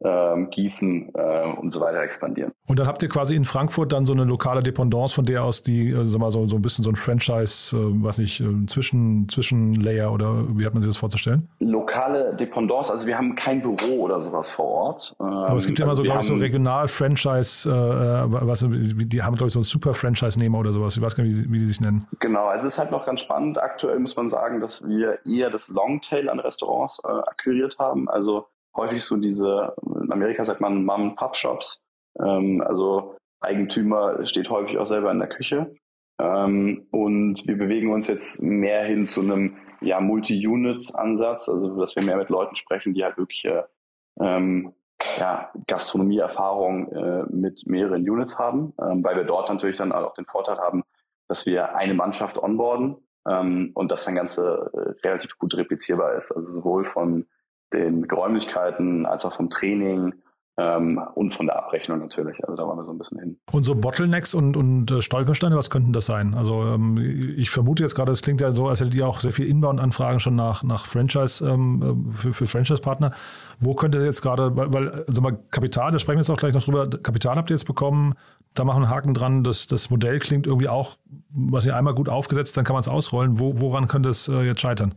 ähm, 0.03 0.51
Gießen 0.51 1.13
äh, 1.15 1.53
und 1.61 1.73
so 1.73 1.81
weiter 1.81 2.01
expandieren. 2.03 2.53
Und 2.67 2.79
dann 2.79 2.87
habt 2.87 3.03
ihr 3.03 3.09
quasi 3.09 3.35
in 3.35 3.45
Frankfurt 3.45 3.93
dann 3.93 4.07
so 4.07 4.13
eine 4.13 4.25
lokale 4.25 4.63
Dependance, 4.63 5.15
von 5.15 5.27
der 5.27 5.45
aus 5.45 5.63
die, 5.63 5.95
also 5.95 6.19
mal 6.19 6.31
so, 6.31 6.47
so 6.47 6.57
ein 6.57 6.63
bisschen 6.63 6.85
so 6.85 6.91
ein 6.91 6.97
Franchise, 6.97 7.77
äh, 7.77 8.03
was 8.03 8.19
nicht, 8.19 8.41
äh, 8.41 8.67
Zwischen, 8.67 9.29
Zwischenlayer 9.29 10.13
oder 10.13 10.45
wie 10.57 10.65
hat 10.65 10.73
man 10.73 10.81
sich 10.81 10.89
das 10.89 10.97
vorzustellen? 10.97 11.49
Lokale 11.59 12.35
Dependance, 12.37 12.93
also 12.93 13.07
wir 13.07 13.17
haben 13.17 13.35
kein 13.35 13.61
Büro 13.61 14.03
oder 14.03 14.21
sowas 14.21 14.51
vor 14.51 14.67
Ort. 14.67 15.17
Ähm, 15.21 15.27
Aber 15.27 15.57
es 15.57 15.67
gibt 15.67 15.79
ja 15.79 15.85
immer 15.85 15.95
so, 15.95 16.03
glaube 16.03 16.21
ich, 16.21 16.27
so 16.27 16.35
Regional-Franchise, 16.35 17.69
äh, 17.69 17.73
äh 17.73 18.47
was, 18.47 18.67
die 18.69 19.23
haben, 19.23 19.37
glaube 19.37 19.49
ich, 19.49 19.53
so 19.53 19.59
einen 19.59 19.65
Super-Franchise-Nehmer 19.65 20.59
oder 20.59 20.73
sowas. 20.73 20.97
Ich 20.97 21.03
weiß 21.03 21.17
gar 21.17 21.25
nicht, 21.25 21.37
wie, 21.37 21.53
wie 21.53 21.59
die 21.59 21.67
sich 21.67 21.81
nennen. 21.81 22.07
Genau, 22.21 22.47
also 22.47 22.67
es 22.67 22.75
ist 22.75 22.79
halt 22.79 22.91
noch 22.91 23.05
ganz 23.05 23.21
spannend. 23.21 23.61
Aktuell 23.61 23.99
muss 23.99 24.17
man 24.17 24.31
sagen, 24.31 24.61
dass 24.61 24.87
wir 24.87 25.19
eher 25.27 25.51
das 25.51 25.69
Longtail 25.69 26.29
an 26.29 26.41
Restaurants 26.41 27.01
äh, 27.05 27.09
akquiriert 27.09 27.77
haben. 27.79 28.09
Also 28.09 28.47
häufig 28.77 29.05
so 29.05 29.17
diese, 29.17 29.75
in 30.03 30.13
Amerika 30.13 30.45
sagt 30.45 30.61
man 30.61 30.85
Mom-Pub-Shops, 30.85 31.83
ähm, 32.21 32.63
also 32.67 33.17
Eigentümer 33.41 34.27
steht 34.27 34.51
häufig 34.51 34.79
auch 34.79 34.87
selber 34.87 35.11
in 35.11 35.19
der 35.19 35.29
Küche. 35.29 35.75
Ähm, 36.21 36.87
und 36.91 37.47
wir 37.47 37.57
bewegen 37.57 37.93
uns 37.93 38.07
jetzt 38.07 38.43
mehr 38.43 38.85
hin 38.85 39.07
zu 39.07 39.23
einem 39.23 39.57
ja, 39.81 40.01
Multi-Unit-Ansatz, 40.01 41.49
also 41.49 41.79
dass 41.81 41.97
wir 41.97 42.03
mehr 42.03 42.19
mit 42.19 42.29
Leuten 42.29 42.57
sprechen, 42.57 42.93
die 42.93 43.03
halt 43.03 43.17
wirklich 43.17 43.47
ähm, 44.21 44.75
ja, 45.19 45.51
Gastronomie-Erfahrung 45.67 46.93
äh, 46.93 47.25
mit 47.31 47.67
mehreren 47.67 48.09
Units 48.09 48.39
haben, 48.39 48.75
ähm, 48.81 49.03
weil 49.03 49.17
wir 49.17 49.25
dort 49.25 49.49
natürlich 49.49 49.79
dann 49.79 49.93
auch 49.93 50.15
den 50.15 50.27
Vorteil 50.27 50.59
haben, 50.59 50.85
dass 51.29 51.47
wir 51.47 51.75
eine 51.75 51.95
Mannschaft 51.95 52.39
onboarden 52.39 52.97
ähm, 53.29 53.71
und 53.75 53.91
das 53.91 54.05
dann 54.05 54.15
Ganze 54.15 54.71
äh, 54.73 55.07
relativ 55.07 55.39
gut 55.39 55.55
replizierbar 55.57 56.15
ist. 56.15 56.33
Also 56.33 56.51
sowohl 56.51 56.85
von 56.85 57.27
den 57.73 58.05
Räumlichkeiten 58.05 59.07
als 59.07 59.25
auch 59.25 59.37
vom 59.37 59.51
Training 59.51 60.13
ähm, 60.61 61.01
und 61.15 61.35
von 61.35 61.47
der 61.47 61.57
Abrechnung 61.57 62.01
natürlich. 62.01 62.37
Also 62.45 62.57
da 62.57 62.67
waren 62.67 62.77
wir 62.77 62.85
so 62.85 62.93
ein 62.93 62.99
bisschen 62.99 63.19
hin. 63.19 63.39
Und 63.51 63.65
so 63.65 63.75
Bottlenecks 63.75 64.35
und, 64.35 64.57
und 64.57 64.91
äh, 64.91 65.01
Stolpersteine, 65.01 65.57
was 65.57 65.71
könnten 65.71 65.93
das 65.93 66.07
sein? 66.07 66.35
Also 66.35 66.63
ähm, 66.63 66.99
ich 67.37 67.51
vermute 67.51 67.83
jetzt 67.83 67.95
gerade, 67.95 68.13
es 68.13 68.23
klingt 68.23 68.41
ja 68.41 68.53
so, 68.53 68.69
als 68.69 68.81
hättet 68.81 68.95
ihr 68.95 69.07
auch 69.07 69.21
sehr 69.21 69.33
viel 69.33 69.47
Inbound-Anfragen 69.47 70.21
schon 70.21 70.37
nach, 70.37 70.63
nach 70.63 70.87
Franchise, 70.87 71.49
ähm, 71.49 72.11
äh, 72.11 72.13
für, 72.13 72.33
für 72.33 72.47
Franchise-Partner. 72.47 73.13
Wo 73.59 73.75
könnte 73.75 73.99
jetzt 73.99 74.23
gerade, 74.23 74.55
weil, 74.57 74.73
weil 74.73 75.05
also 75.07 75.23
mal 75.23 75.39
Kapital, 75.51 75.93
da 75.93 75.99
sprechen 75.99 76.19
wir 76.19 76.23
jetzt 76.23 76.31
auch 76.31 76.37
gleich 76.37 76.55
noch 76.55 76.65
drüber, 76.65 76.89
Kapital 76.89 77.37
habt 77.37 77.51
ihr 77.51 77.55
jetzt 77.55 77.67
bekommen, 77.67 78.15
da 78.55 78.65
machen 78.65 78.83
wir 78.83 78.87
einen 78.87 78.95
Haken 78.95 79.15
dran, 79.15 79.45
das, 79.45 79.67
das 79.67 79.91
Modell 79.91 80.19
klingt 80.19 80.47
irgendwie 80.47 80.69
auch, 80.69 80.97
was 81.31 81.65
ihr 81.65 81.77
einmal 81.77 81.95
gut 81.95 82.09
aufgesetzt, 82.09 82.57
dann 82.57 82.65
kann 82.65 82.75
man 82.75 82.81
es 82.81 82.89
ausrollen. 82.89 83.39
Wo, 83.39 83.61
woran 83.61 83.87
könnte 83.87 84.09
es 84.09 84.29
äh, 84.29 84.43
jetzt 84.43 84.61
scheitern? 84.61 84.95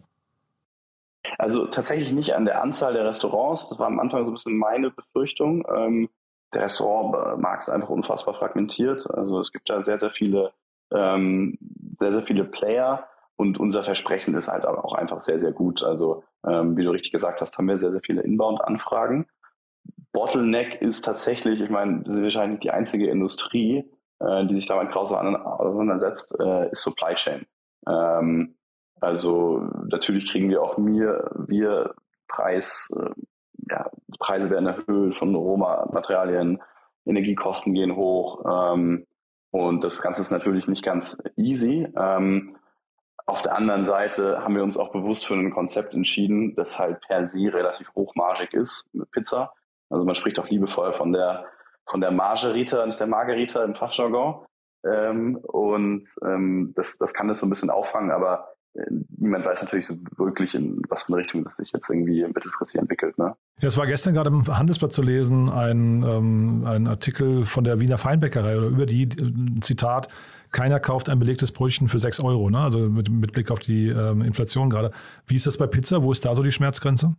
Also 1.37 1.65
tatsächlich 1.67 2.11
nicht 2.11 2.33
an 2.33 2.45
der 2.45 2.61
Anzahl 2.61 2.93
der 2.93 3.05
Restaurants. 3.05 3.69
Das 3.69 3.79
war 3.79 3.87
am 3.87 3.99
Anfang 3.99 4.25
so 4.25 4.31
ein 4.31 4.33
bisschen 4.33 4.57
meine 4.57 4.91
Befürchtung. 4.91 5.65
Ähm, 5.73 6.09
der 6.53 6.63
Restaurantmarkt 6.63 7.63
ist 7.63 7.69
einfach 7.69 7.89
unfassbar 7.89 8.35
fragmentiert. 8.35 9.09
Also 9.09 9.39
es 9.39 9.51
gibt 9.51 9.69
da 9.69 9.83
sehr, 9.83 9.99
sehr 9.99 10.11
viele, 10.11 10.53
ähm, 10.91 11.57
sehr, 11.99 12.11
sehr 12.11 12.23
viele 12.23 12.43
Player 12.45 13.07
und 13.35 13.59
unser 13.59 13.83
Versprechen 13.83 14.35
ist 14.35 14.47
halt 14.47 14.65
aber 14.65 14.85
auch 14.85 14.93
einfach 14.93 15.21
sehr, 15.21 15.39
sehr 15.39 15.51
gut. 15.51 15.83
Also 15.83 16.23
ähm, 16.45 16.77
wie 16.77 16.83
du 16.83 16.91
richtig 16.91 17.11
gesagt 17.11 17.41
hast, 17.41 17.57
haben 17.57 17.67
wir 17.67 17.79
sehr, 17.79 17.91
sehr 17.91 18.01
viele 18.01 18.21
Inbound-Anfragen. 18.21 19.25
Bottleneck 20.11 20.81
ist 20.81 21.01
tatsächlich, 21.01 21.59
ich 21.59 21.69
meine, 21.69 22.03
das 22.03 22.15
ist 22.15 22.23
wahrscheinlich 22.23 22.59
die 22.59 22.71
einzige 22.71 23.09
Industrie, 23.09 23.91
äh, 24.19 24.45
die 24.45 24.55
sich 24.55 24.67
damit 24.67 24.91
grausam 24.91 25.35
auseinandersetzt, 25.35 26.37
äh, 26.39 26.69
ist 26.69 26.83
Supply 26.83 27.15
Chain. 27.15 27.45
Ähm, 27.87 28.55
also 29.03 29.67
natürlich 29.89 30.31
kriegen 30.31 30.49
wir 30.49 30.61
auch 30.61 30.77
mir, 30.77 31.29
wir 31.47 31.93
Preis, 32.27 32.91
äh, 32.95 33.09
ja, 33.69 33.89
Preise 34.19 34.49
werden 34.49 34.67
erhöht 34.67 35.15
von 35.15 35.35
Rohmaterialien, 35.35 36.61
Energiekosten 37.05 37.73
gehen 37.73 37.95
hoch 37.95 38.43
ähm, 38.45 39.05
und 39.51 39.83
das 39.83 40.01
Ganze 40.01 40.21
ist 40.21 40.31
natürlich 40.31 40.67
nicht 40.67 40.83
ganz 40.83 41.21
easy. 41.35 41.87
Ähm, 41.97 42.55
auf 43.25 43.41
der 43.41 43.55
anderen 43.55 43.85
Seite 43.85 44.43
haben 44.43 44.55
wir 44.55 44.63
uns 44.63 44.77
auch 44.77 44.91
bewusst 44.91 45.25
für 45.25 45.33
ein 45.33 45.53
Konzept 45.53 45.93
entschieden, 45.93 46.55
das 46.55 46.79
halt 46.79 46.99
per 47.01 47.25
se 47.25 47.53
relativ 47.53 47.93
hochmargig 47.95 48.53
ist 48.53 48.89
mit 48.93 49.11
Pizza. 49.11 49.53
Also 49.89 50.05
man 50.05 50.15
spricht 50.15 50.39
auch 50.39 50.49
liebevoll 50.49 50.93
von 50.93 51.13
der 51.13 51.45
von 51.85 52.01
der 52.01 52.11
Margerita, 52.11 52.85
nicht 52.85 52.99
der 52.99 53.07
Margarita 53.07 53.63
im 53.63 53.75
Fachjargon. 53.75 54.45
Ähm, 54.85 55.37
und 55.37 56.07
ähm, 56.23 56.73
das, 56.75 56.97
das 56.97 57.13
kann 57.13 57.27
das 57.27 57.39
so 57.39 57.45
ein 57.45 57.49
bisschen 57.49 57.69
auffangen, 57.69 58.11
aber 58.11 58.49
niemand 59.17 59.45
weiß 59.45 59.61
natürlich 59.61 59.87
so 59.87 59.95
wirklich, 60.17 60.53
in 60.55 60.81
was 60.89 61.03
für 61.03 61.13
eine 61.13 61.21
Richtung 61.21 61.43
das 61.43 61.57
sich 61.57 61.71
jetzt 61.71 61.89
irgendwie 61.89 62.23
mittelfristig 62.25 62.79
entwickelt. 62.79 63.17
Ne? 63.17 63.35
Ja, 63.59 63.67
es 63.67 63.77
war 63.77 63.87
gestern 63.87 64.13
gerade 64.13 64.29
im 64.29 64.45
Handelsblatt 64.45 64.91
zu 64.91 65.01
lesen, 65.01 65.49
ein, 65.49 66.03
ähm, 66.03 66.63
ein 66.65 66.87
Artikel 66.87 67.45
von 67.45 67.63
der 67.63 67.79
Wiener 67.79 67.97
Feinbäckerei 67.97 68.57
oder 68.57 68.67
über 68.67 68.85
die, 68.85 69.03
ein 69.03 69.61
Zitat, 69.61 70.07
keiner 70.51 70.79
kauft 70.79 71.09
ein 71.09 71.19
belegtes 71.19 71.51
Brötchen 71.51 71.87
für 71.87 71.99
6 71.99 72.21
Euro, 72.21 72.49
ne? 72.49 72.59
also 72.59 72.79
mit, 72.79 73.09
mit 73.09 73.31
Blick 73.31 73.51
auf 73.51 73.59
die 73.59 73.89
ähm, 73.89 74.21
Inflation 74.21 74.69
gerade. 74.69 74.91
Wie 75.25 75.35
ist 75.35 75.47
das 75.47 75.57
bei 75.57 75.67
Pizza? 75.67 76.03
Wo 76.03 76.11
ist 76.11 76.25
da 76.25 76.35
so 76.35 76.43
die 76.43 76.51
Schmerzgrenze? 76.51 77.15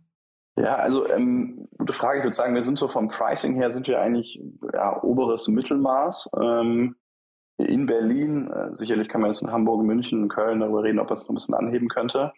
Ja, 0.57 0.75
also 0.75 1.07
ähm, 1.09 1.67
gute 1.77 1.93
Frage. 1.93 2.19
Ich 2.19 2.23
würde 2.23 2.35
sagen, 2.35 2.55
wir 2.55 2.63
sind 2.63 2.77
so 2.79 2.87
vom 2.87 3.09
Pricing 3.09 3.55
her 3.55 3.73
sind 3.73 3.87
wir 3.87 3.99
eigentlich 3.99 4.39
ja, 4.73 5.01
oberes 5.03 5.47
Mittelmaß. 5.49 6.29
Ähm, 6.41 6.95
in 7.65 7.85
Berlin. 7.85 8.49
Äh, 8.51 8.75
sicherlich 8.75 9.09
kann 9.09 9.21
man 9.21 9.31
jetzt 9.31 9.41
in 9.41 9.51
Hamburg, 9.51 9.83
München 9.83 10.29
Köln 10.29 10.59
darüber 10.59 10.83
reden, 10.83 10.99
ob 10.99 11.09
man 11.09 11.17
es 11.17 11.23
noch 11.23 11.29
ein 11.29 11.35
bisschen 11.35 11.55
anheben 11.55 11.87
könnte. 11.89 12.33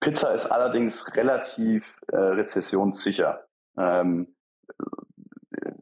Pizza 0.00 0.32
ist 0.34 0.46
allerdings 0.46 1.16
relativ 1.16 1.98
äh, 2.08 2.16
rezessionssicher. 2.16 3.44
Ähm, 3.78 4.34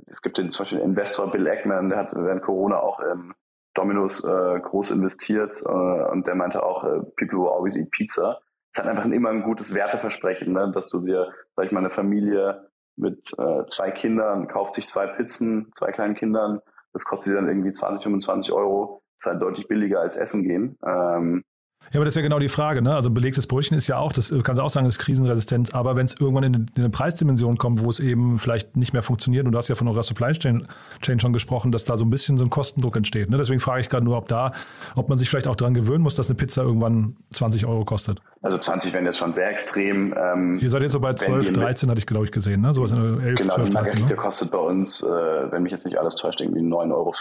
es 0.07 0.21
gibt 0.21 0.39
den 0.39 0.51
zum 0.51 0.65
Beispiel 0.65 0.79
den 0.79 0.91
Investor 0.91 1.31
Bill 1.31 1.47
Eckman, 1.47 1.89
der 1.89 1.99
hat 1.99 2.13
während 2.15 2.43
Corona 2.43 2.79
auch 2.79 3.01
in 3.01 3.33
Domino's 3.75 4.23
äh, 4.23 4.61
groß 4.61 4.91
investiert 4.91 5.63
äh, 5.65 5.69
und 5.69 6.27
der 6.27 6.35
meinte 6.35 6.63
auch, 6.63 6.85
äh, 6.85 7.01
people 7.17 7.39
who 7.39 7.49
always 7.49 7.77
eat 7.77 7.91
pizza. 7.91 8.41
Es 8.73 8.81
hat 8.81 8.87
einfach 8.87 9.05
immer 9.05 9.31
ein 9.31 9.43
gutes 9.43 9.75
Werteversprechen, 9.75 10.53
ne? 10.53 10.71
dass 10.73 10.89
du 10.89 11.01
dir, 11.01 11.33
sag 11.57 11.67
ich 11.67 11.73
mal, 11.73 11.81
eine 11.81 11.91
Familie 11.91 12.69
mit 12.97 13.33
äh, 13.39 13.67
zwei 13.69 13.91
Kindern 13.91 14.49
kauft 14.49 14.75
sich 14.75 14.87
zwei 14.87 15.07
Pizzen, 15.07 15.73
zwei 15.75 15.93
kleinen 15.93 16.15
Kindern, 16.15 16.61
das 16.93 17.05
kostet 17.05 17.37
dann 17.37 17.49
irgendwie 17.49 17.73
20, 17.73 18.03
25 18.03 18.53
Euro. 18.53 19.03
ist 19.17 19.27
halt 19.27 19.43
deutlich 19.43 19.69
billiger 19.69 20.01
als 20.01 20.17
Essen 20.17 20.43
gehen. 20.43 20.79
Ähm, 20.85 21.45
ja, 21.93 21.99
aber 21.99 22.07
das 22.07 22.13
ist 22.13 22.17
ja 22.17 22.23
genau 22.23 22.39
die 22.39 22.49
Frage. 22.49 22.81
Ne? 22.81 22.95
Also 22.95 23.11
belegtes 23.11 23.47
Brötchen 23.47 23.77
ist 23.77 23.87
ja 23.87 23.99
auch, 23.99 24.13
das 24.13 24.31
kannst 24.31 24.59
du 24.59 24.63
auch 24.63 24.71
sagen, 24.71 24.87
ist 24.87 24.99
krisenresistent. 24.99 25.75
Aber 25.75 25.95
wenn 25.95 26.07
es 26.07 26.19
irgendwann 26.19 26.45
in, 26.45 26.55
in, 26.55 26.69
eine 26.77 26.89
Preisdimension 26.89 27.59
kommt, 27.59 27.85
wo 27.85 27.91
es 27.91 28.01
eben 28.01 28.39
vielleicht 28.39 28.77
nicht 28.77 28.95
mehr 28.95 29.03
funktioniert, 29.03 29.45
und 29.45 29.53
du 29.53 29.59
hast 29.59 29.69
ja 29.69 29.75
von 29.75 29.87
eurer 29.89 30.03
Supply 30.03 30.33
Chain, 30.33 30.65
Chain 31.03 31.21
schon 31.21 31.35
gesprochen, 31.35 31.71
dass 31.71 31.85
da 31.85 31.99
so 31.99 32.05
ein 32.05 32.11
bisschen 32.11 32.39
so 32.39 32.45
ein 32.45 32.51
Kostendruck 32.51 32.97
entsteht. 32.97 33.29
Ne? 33.29 33.37
Deswegen 33.37 33.61
frage 33.61 33.83
ich 33.83 33.91
gerade 33.91 34.05
nur, 34.05 34.17
ob 34.17 34.27
da, 34.27 34.53
ob 34.97 35.11
man 35.11 35.19
sich 35.19 35.29
vielleicht 35.29 35.47
auch 35.47 35.57
daran 35.57 35.75
gewöhnen 35.75 36.03
muss, 36.03 36.17
dass 36.17 36.31
eine 36.31 36.39
Pizza 36.39 36.63
irgendwann 36.63 37.17
20 37.31 37.67
Euro 37.67 37.85
kostet. 37.85 38.21
Also 38.41 38.57
20 38.57 38.95
wären 38.95 39.05
jetzt 39.05 39.19
schon 39.19 39.33
sehr 39.33 39.51
extrem. 39.51 40.15
Ähm, 40.17 40.59
Ihr 40.61 40.71
seid 40.71 40.81
jetzt 40.81 40.93
so 40.93 41.01
bei 41.01 41.13
12, 41.13 41.53
13, 41.53 41.91
hatte 41.91 41.99
ich 41.99 42.07
glaube 42.07 42.25
ich 42.25 42.33
gesehen, 42.33 42.63
ne? 42.63 42.73
Sowas 42.73 42.93
in 42.93 43.21
11, 43.21 43.37
genau, 43.37 43.55
12, 43.55 43.71
13. 43.71 43.73
Margarita 43.75 44.15
ne? 44.15 44.17
kostet 44.17 44.51
bei 44.51 44.59
uns, 44.59 45.03
äh, 45.03 45.09
wenn 45.09 45.63
mich 45.63 45.73
jetzt 45.73 45.85
nicht 45.85 45.99
alles 45.99 46.17
täuscht, 46.17 46.41
irgendwie 46.41 46.63
9,40 46.63 46.91
Euro. 46.93 47.15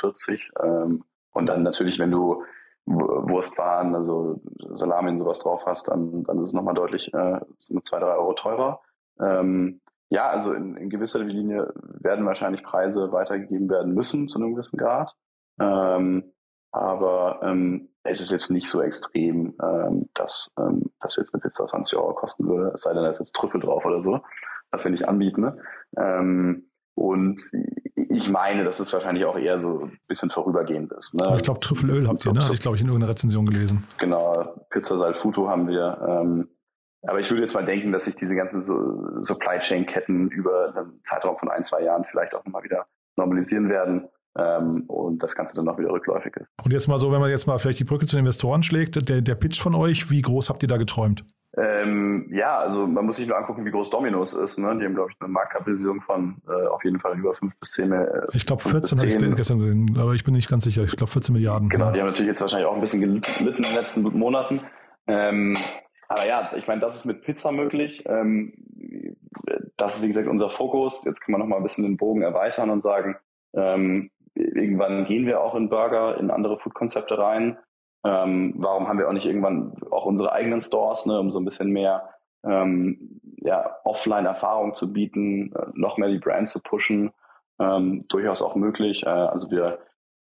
Ähm, 0.64 1.04
und 1.34 1.50
dann 1.50 1.64
natürlich, 1.64 2.00
wenn 2.00 2.12
du 2.12 2.44
Wurstwaren, 2.86 3.96
also 3.96 4.42
Salami 4.74 5.12
und 5.12 5.20
sowas 5.20 5.40
drauf 5.40 5.64
hast, 5.66 5.88
dann, 5.88 6.24
dann 6.24 6.40
ist 6.40 6.48
es 6.48 6.54
nochmal 6.54 6.74
deutlich 6.74 7.14
äh, 7.14 7.40
mit 7.70 7.86
zwei, 7.88 8.00
drei 8.00 8.16
Euro 8.16 8.34
teurer. 8.34 8.82
Ähm, 9.20 9.82
ja, 10.10 10.30
also 10.30 10.54
in, 10.54 10.76
in 10.76 10.90
gewisser 10.90 11.20
Linie 11.20 11.74
werden 11.76 12.26
wahrscheinlich 12.26 12.64
Preise 12.64 13.12
weitergegeben 13.12 13.70
werden 13.70 13.94
müssen 13.94 14.28
zu 14.28 14.40
einem 14.40 14.54
gewissen 14.54 14.78
Grad. 14.78 15.16
Ähm, 15.60 16.34
aber 16.72 17.40
ähm, 17.44 17.90
es 18.04 18.20
ist 18.20 18.32
jetzt 18.32 18.50
nicht 18.50 18.68
so 18.68 18.82
extrem, 18.82 19.56
ähm, 19.62 20.10
dass, 20.14 20.54
ähm, 20.60 20.92
dass 21.00 21.18
jetzt 21.18 21.34
eine 21.34 21.42
Pizza 21.42 21.68
20 21.68 21.98
Euro 21.98 22.14
kosten 22.14 22.48
würde, 22.48 22.72
es 22.74 22.82
sei 22.82 22.94
denn, 22.94 23.04
da 23.04 23.10
ist 23.10 23.20
jetzt 23.20 23.36
Trüffel 23.36 23.62
drauf 23.62 23.86
oder 23.86 24.02
so, 24.02 24.22
was 24.72 24.84
wir 24.84 24.92
nicht 24.92 25.08
anbieten. 25.08 25.42
Ne? 25.42 25.58
Ähm, 25.98 26.71
und 26.96 27.42
ich 28.10 28.30
meine, 28.30 28.64
dass 28.64 28.80
es 28.80 28.92
wahrscheinlich 28.92 29.26
auch 29.26 29.38
eher 29.38 29.60
so 29.60 29.86
ein 29.86 29.98
bisschen 30.08 30.30
vorübergehend 30.30 30.92
ist. 30.94 31.14
Ne? 31.14 31.36
ich 31.38 31.44
glaube, 31.44 31.60
Trüffelöl 31.60 32.06
habt 32.08 32.26
ihr, 32.26 32.34
ne? 32.34 32.44
Hatte 32.44 32.54
ich, 32.54 32.60
glaube 32.60 32.76
ich, 32.76 32.82
in 32.82 32.88
irgendeiner 32.88 33.12
Rezension 33.12 33.46
gelesen. 33.46 33.86
Genau, 33.98 34.34
Pizza 34.70 34.98
Salfuto 34.98 35.48
haben 35.48 35.68
wir. 35.68 35.98
Ähm, 36.08 36.50
aber 37.04 37.20
ich 37.20 37.30
würde 37.32 37.42
jetzt 37.42 37.56
mal 37.56 37.66
denken, 37.66 37.92
dass 37.92 38.06
sich 38.06 38.16
diese 38.16 38.36
ganzen 38.36 38.62
so 38.62 39.24
Supply 39.24 39.60
Chain 39.60 39.86
Ketten 39.86 40.30
über 40.30 40.76
einen 40.76 41.02
Zeitraum 41.04 41.38
von 41.38 41.50
ein, 41.50 41.64
zwei 41.64 41.82
Jahren 41.82 42.06
vielleicht 42.10 42.36
auch 42.36 42.46
nochmal 42.46 42.64
wieder 42.64 42.86
normalisieren 43.18 43.70
werden. 43.70 44.08
Ähm, 44.38 44.84
und 44.88 45.22
das 45.22 45.36
Ganze 45.36 45.56
dann 45.56 45.68
auch 45.68 45.78
wieder 45.78 45.92
rückläufig 45.92 46.34
ist. 46.38 46.48
Und 46.64 46.72
jetzt 46.72 46.88
mal 46.88 46.98
so, 46.98 47.12
wenn 47.12 47.20
man 47.20 47.30
jetzt 47.30 47.48
mal 47.48 47.58
vielleicht 47.58 47.80
die 47.80 47.84
Brücke 47.84 48.06
zu 48.06 48.16
den 48.16 48.20
Investoren 48.20 48.64
schlägt, 48.64 49.10
der, 49.10 49.22
der 49.22 49.36
Pitch 49.36 49.60
von 49.60 49.76
euch, 49.76 50.10
wie 50.10 50.22
groß 50.22 50.50
habt 50.50 50.64
ihr 50.64 50.70
da 50.70 50.78
geträumt? 50.78 51.26
Ähm, 51.58 52.28
ja, 52.30 52.60
also 52.60 52.88
man 52.88 53.06
muss 53.06 53.18
sich 53.18 53.28
nur 53.28 53.38
angucken, 53.38 53.66
wie 53.66 53.72
groß 53.72 53.90
Dominos 53.90 54.34
ist. 54.34 54.58
Ne? 54.58 54.78
Die 54.80 54.86
haben, 54.86 54.96
glaube 54.96 55.12
ich, 55.12 55.18
eine 55.20 55.30
Marktkapitalisierung 55.30 56.02
von 56.02 56.38
äh, 56.48 56.68
auf 56.68 56.84
jeden 56.86 57.00
Fall 57.00 57.18
über 57.18 57.34
5 57.34 57.54
bis 57.60 57.72
10 57.72 57.92
äh, 57.92 58.06
Ich 58.34 58.46
glaube 58.46 58.62
14 58.64 59.00
habe 59.00 59.08
ich 59.08 59.36
gestern 59.36 59.58
gesehen, 59.58 59.98
aber 60.00 60.14
ich 60.14 60.24
bin 60.24 60.34
nicht 60.34 60.50
ganz 60.50 60.64
sicher. 60.64 60.84
Ich 60.84 60.96
glaube 60.96 61.12
14 61.12 61.34
Milliarden. 61.34 61.68
Genau, 61.68 61.88
ja. 61.88 61.92
die 61.92 62.00
haben 62.00 62.08
natürlich 62.08 62.30
jetzt 62.30 62.42
wahrscheinlich 62.42 62.70
auch 62.70 62.76
ein 62.76 62.82
bisschen 62.82 63.02
gelitten 63.02 63.48
in 63.48 63.62
den 63.62 63.76
letzten 63.76 64.02
Monaten. 64.02 64.62
Ähm, 65.08 65.54
aber 66.08 66.26
ja, 66.26 66.52
ich 66.56 66.68
meine, 66.68 66.80
das 66.80 66.96
ist 66.96 67.06
mit 67.06 67.22
Pizza 67.22 67.52
möglich. 67.52 68.04
Ähm, 68.06 68.54
das 69.76 69.98
ist, 69.98 70.04
wie 70.04 70.08
gesagt, 70.08 70.28
unser 70.28 70.52
Fokus. 70.52 71.04
Jetzt 71.04 71.20
kann 71.20 71.34
man 71.34 71.42
noch 71.42 71.48
mal 71.48 71.58
ein 71.58 71.64
bisschen 71.64 71.84
den 71.84 71.98
Bogen 71.98 72.22
erweitern 72.22 72.70
und 72.70 72.84
sagen, 72.84 73.18
ähm, 73.54 74.10
irgendwann 74.36 75.06
gehen 75.06 75.26
wir 75.26 75.42
auch 75.42 75.56
in 75.56 75.70
Burger, 75.70 76.18
in 76.18 76.32
andere 76.32 76.60
Food-Konzepte 76.60 77.18
rein. 77.18 77.58
Ähm, 78.04 78.56
warum 78.58 78.88
haben 78.88 78.98
wir 78.98 79.08
auch 79.08 79.14
nicht 79.14 79.26
irgendwann 79.26 79.74
auch 79.92 80.06
unsere 80.06 80.32
eigenen 80.32 80.62
Stores, 80.62 81.06
ne, 81.06 81.20
um 81.20 81.32
so 81.32 81.40
ein 81.40 81.46
bisschen 81.46 81.70
mehr 81.70 82.10
ähm, 82.44 83.20
ja, 83.38 83.78
Offline-Erfahrung 83.84 84.76
zu 84.76 84.92
bieten, 84.92 85.54
äh, 85.54 85.68
noch 85.74 85.98
mehr 85.98 86.10
die 86.10 86.20
Brand 86.20 86.50
zu 86.50 86.62
pushen, 86.62 87.12
ähm, 87.60 88.04
durchaus 88.10 88.42
auch 88.42 88.56
möglich. 88.56 89.04
Äh, 89.04 89.10
also 89.10 89.52
wir 89.52 89.80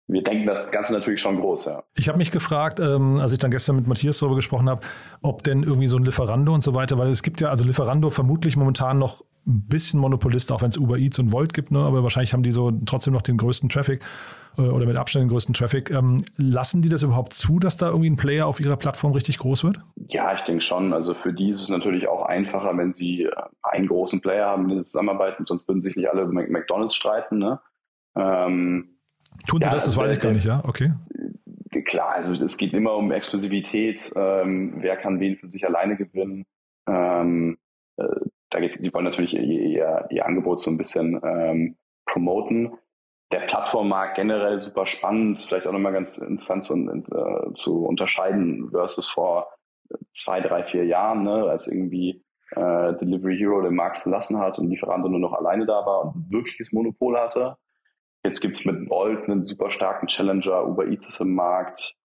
wir 0.08 0.22
denken 0.22 0.46
das 0.46 0.70
Ganze 0.70 0.92
natürlich 0.92 1.20
schon 1.20 1.40
groß, 1.40 1.66
ja. 1.66 1.84
Ich 1.96 2.08
habe 2.08 2.18
mich 2.18 2.30
gefragt, 2.30 2.80
ähm, 2.80 3.18
als 3.20 3.32
ich 3.32 3.38
dann 3.38 3.50
gestern 3.50 3.76
mit 3.76 3.86
Matthias 3.86 4.18
darüber 4.18 4.36
gesprochen 4.36 4.68
habe, 4.68 4.82
ob 5.22 5.42
denn 5.42 5.62
irgendwie 5.62 5.86
so 5.86 5.96
ein 5.96 6.04
Lieferando 6.04 6.52
und 6.52 6.62
so 6.62 6.74
weiter, 6.74 6.98
weil 6.98 7.08
es 7.08 7.22
gibt 7.22 7.40
ja, 7.40 7.48
also 7.48 7.64
Lieferando 7.64 8.10
vermutlich 8.10 8.56
momentan 8.56 8.98
noch 8.98 9.24
ein 9.46 9.62
bisschen 9.68 10.00
Monopolist, 10.00 10.52
auch 10.52 10.62
wenn 10.62 10.68
es 10.68 10.78
Uber 10.78 10.98
Eats 10.98 11.18
und 11.18 11.32
Volt 11.32 11.52
gibt, 11.52 11.70
ne? 11.70 11.80
aber 11.80 12.02
wahrscheinlich 12.02 12.32
haben 12.32 12.42
die 12.42 12.52
so 12.52 12.70
trotzdem 12.86 13.12
noch 13.12 13.22
den 13.22 13.36
größten 13.36 13.68
Traffic 13.68 14.02
äh, 14.58 14.62
oder 14.62 14.86
mit 14.86 14.96
Abstand 14.96 15.24
den 15.24 15.28
größten 15.28 15.54
Traffic. 15.54 15.90
Ähm, 15.90 16.24
lassen 16.36 16.82
die 16.82 16.88
das 16.88 17.02
überhaupt 17.02 17.32
zu, 17.32 17.58
dass 17.58 17.76
da 17.76 17.88
irgendwie 17.88 18.10
ein 18.10 18.16
Player 18.16 18.46
auf 18.46 18.60
ihrer 18.60 18.76
Plattform 18.76 19.12
richtig 19.12 19.38
groß 19.38 19.64
wird? 19.64 19.80
Ja, 20.08 20.34
ich 20.34 20.42
denke 20.42 20.62
schon. 20.62 20.92
Also 20.92 21.14
für 21.14 21.32
die 21.32 21.50
ist 21.50 21.62
es 21.62 21.68
natürlich 21.68 22.08
auch 22.08 22.22
einfacher, 22.22 22.76
wenn 22.76 22.92
sie 22.94 23.24
äh, 23.24 23.30
einen 23.62 23.88
großen 23.88 24.20
Player 24.20 24.46
haben, 24.46 24.66
mit 24.66 24.78
sie 24.78 24.84
zusammenarbeiten, 24.84 25.44
sonst 25.46 25.68
würden 25.68 25.82
sich 25.82 25.96
nicht 25.96 26.08
alle 26.08 26.22
über 26.22 26.32
McDonalds 26.32 26.94
streiten. 26.94 27.38
Ne? 27.38 27.60
Ähm, 28.16 28.96
Tun 29.46 29.60
sie 29.60 29.66
ja, 29.66 29.72
das? 29.72 29.86
Das 29.86 29.96
weiß 29.96 30.12
ich 30.12 30.20
gar 30.20 30.32
nicht, 30.32 30.44
ja? 30.44 30.62
Okay. 30.64 30.92
Klar, 31.84 32.10
also 32.10 32.32
es 32.34 32.56
geht 32.58 32.74
immer 32.74 32.94
um 32.94 33.10
Exklusivität. 33.10 34.12
Ähm, 34.14 34.74
wer 34.76 34.96
kann 34.96 35.20
wen 35.20 35.36
für 35.36 35.48
sich 35.48 35.66
alleine 35.66 35.96
gewinnen? 35.96 36.44
Ähm, 36.86 37.56
äh, 37.96 38.04
da 38.52 38.60
geht's, 38.60 38.78
die 38.78 38.92
wollen 38.92 39.04
natürlich 39.04 39.34
ihr, 39.34 39.42
ihr, 39.42 40.06
ihr 40.10 40.26
Angebot 40.26 40.60
so 40.60 40.70
ein 40.70 40.76
bisschen 40.76 41.20
ähm, 41.24 41.76
promoten. 42.06 42.74
Der 43.32 43.40
Plattformmarkt 43.40 44.16
generell 44.16 44.60
super 44.60 44.86
spannend, 44.86 45.40
vielleicht 45.40 45.66
auch 45.66 45.72
nochmal 45.72 45.94
ganz 45.94 46.18
interessant 46.18 46.62
zu, 46.62 46.74
äh, 46.74 47.52
zu 47.54 47.86
unterscheiden 47.86 48.70
versus 48.70 49.08
vor 49.08 49.48
zwei, 50.14 50.40
drei, 50.40 50.64
vier 50.64 50.84
Jahren, 50.84 51.22
ne, 51.22 51.46
als 51.48 51.66
irgendwie 51.66 52.22
äh, 52.50 52.94
Delivery 52.94 53.38
Hero 53.38 53.62
den 53.62 53.74
Markt 53.74 53.98
verlassen 53.98 54.38
hat 54.38 54.58
und 54.58 54.68
Lieferando 54.68 55.08
nur 55.08 55.20
noch 55.20 55.32
alleine 55.32 55.64
da 55.64 55.86
war 55.86 56.04
und 56.04 56.16
ein 56.16 56.26
wirkliches 56.30 56.72
Monopol 56.72 57.18
hatte. 57.18 57.56
Jetzt 58.22 58.40
gibt's 58.40 58.66
mit 58.66 58.88
Volt 58.90 59.28
einen 59.28 59.42
super 59.42 59.70
starken 59.70 60.08
Challenger, 60.08 60.66
Uber 60.66 60.86
Eats 60.86 61.08
ist 61.08 61.20
im 61.20 61.34
Markt, 61.34 61.96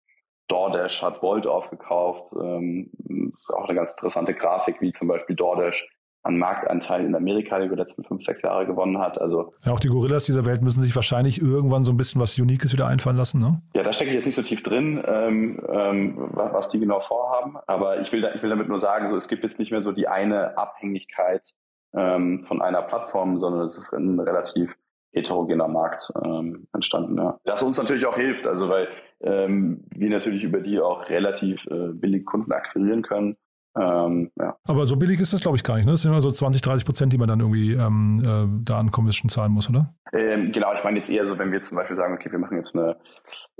DoorDash 0.47 1.01
hat 1.03 1.21
Volt 1.21 1.45
aufgekauft. 1.45 2.31
Ähm, 2.33 2.91
ist 3.33 3.53
auch 3.53 3.65
eine 3.65 3.75
ganz 3.75 3.91
interessante 3.91 4.33
Grafik, 4.33 4.81
wie 4.81 4.91
zum 4.93 5.09
Beispiel 5.09 5.35
DoorDash 5.35 5.87
an 6.27 6.37
Marktanteil 6.37 7.05
in 7.05 7.15
Amerika 7.15 7.57
über 7.63 7.75
die 7.75 7.81
letzten 7.81 8.03
fünf, 8.03 8.21
sechs 8.21 8.41
Jahre 8.41 8.65
gewonnen 8.65 8.99
hat. 8.99 9.19
Also 9.19 9.53
ja, 9.65 9.71
auch 9.71 9.79
die 9.79 9.87
Gorillas 9.87 10.25
dieser 10.25 10.45
Welt 10.45 10.61
müssen 10.61 10.81
sich 10.81 10.95
wahrscheinlich 10.95 11.41
irgendwann 11.41 11.85
so 11.85 11.91
ein 11.91 11.97
bisschen 11.97 12.21
was 12.21 12.37
Uniques 12.37 12.73
wieder 12.73 12.87
einfallen 12.87 13.17
lassen, 13.17 13.39
ne? 13.39 13.61
Ja, 13.73 13.83
da 13.83 13.93
stecke 13.93 14.09
ich 14.09 14.15
jetzt 14.15 14.25
nicht 14.25 14.35
so 14.35 14.41
tief 14.41 14.61
drin, 14.61 15.01
ähm, 15.07 15.59
ähm, 15.69 16.29
was 16.33 16.69
die 16.69 16.79
genau 16.79 16.99
vorhaben. 16.99 17.57
Aber 17.65 18.01
ich 18.01 18.11
will, 18.11 18.21
da, 18.21 18.33
ich 18.35 18.43
will 18.43 18.49
damit 18.49 18.67
nur 18.67 18.79
sagen, 18.79 19.07
so 19.07 19.15
es 19.15 19.27
gibt 19.27 19.43
jetzt 19.43 19.57
nicht 19.57 19.71
mehr 19.71 19.81
so 19.81 19.91
die 19.91 20.07
eine 20.07 20.57
Abhängigkeit 20.57 21.53
ähm, 21.95 22.43
von 22.43 22.61
einer 22.61 22.81
Plattform, 22.81 23.37
sondern 23.37 23.61
es 23.61 23.77
ist 23.77 23.93
ein 23.93 24.19
relativ 24.19 24.75
heterogener 25.13 25.67
Markt 25.67 26.11
ähm, 26.23 26.67
entstanden. 26.73 27.17
Ja. 27.17 27.39
Das 27.45 27.63
uns 27.63 27.77
natürlich 27.77 28.05
auch 28.05 28.15
hilft, 28.15 28.45
also 28.45 28.69
weil 28.69 28.87
ähm, 29.21 29.85
wir 29.95 30.09
natürlich 30.09 30.43
über 30.43 30.59
die 30.59 30.79
auch 30.79 31.09
relativ 31.09 31.65
äh, 31.67 31.93
billig 31.93 32.25
Kunden 32.25 32.51
akquirieren 32.51 33.01
können. 33.01 33.37
Ähm, 33.75 34.31
ja. 34.39 34.57
Aber 34.63 34.85
so 34.85 34.95
billig 34.95 35.19
ist 35.19 35.33
das, 35.33 35.41
glaube 35.41 35.57
ich, 35.57 35.63
gar 35.63 35.75
nicht. 35.75 35.85
Ne? 35.85 35.91
Das 35.91 36.01
sind 36.01 36.11
immer 36.11 36.21
so 36.21 36.31
20, 36.31 36.61
30 36.61 36.85
Prozent, 36.85 37.13
die 37.13 37.17
man 37.17 37.27
dann 37.27 37.39
irgendwie 37.39 37.73
ähm, 37.73 38.19
äh, 38.23 38.63
da 38.63 38.79
an 38.79 38.91
Commission 38.91 39.29
zahlen 39.29 39.51
muss, 39.51 39.69
oder? 39.69 39.93
Ähm, 40.13 40.51
genau, 40.51 40.73
ich 40.73 40.83
meine 40.83 40.97
jetzt 40.97 41.09
eher 41.09 41.25
so, 41.27 41.37
wenn 41.37 41.51
wir 41.51 41.61
zum 41.61 41.77
Beispiel 41.77 41.95
sagen, 41.95 42.13
okay, 42.13 42.31
wir 42.31 42.39
machen 42.39 42.57
jetzt 42.57 42.75
eine, 42.75 42.97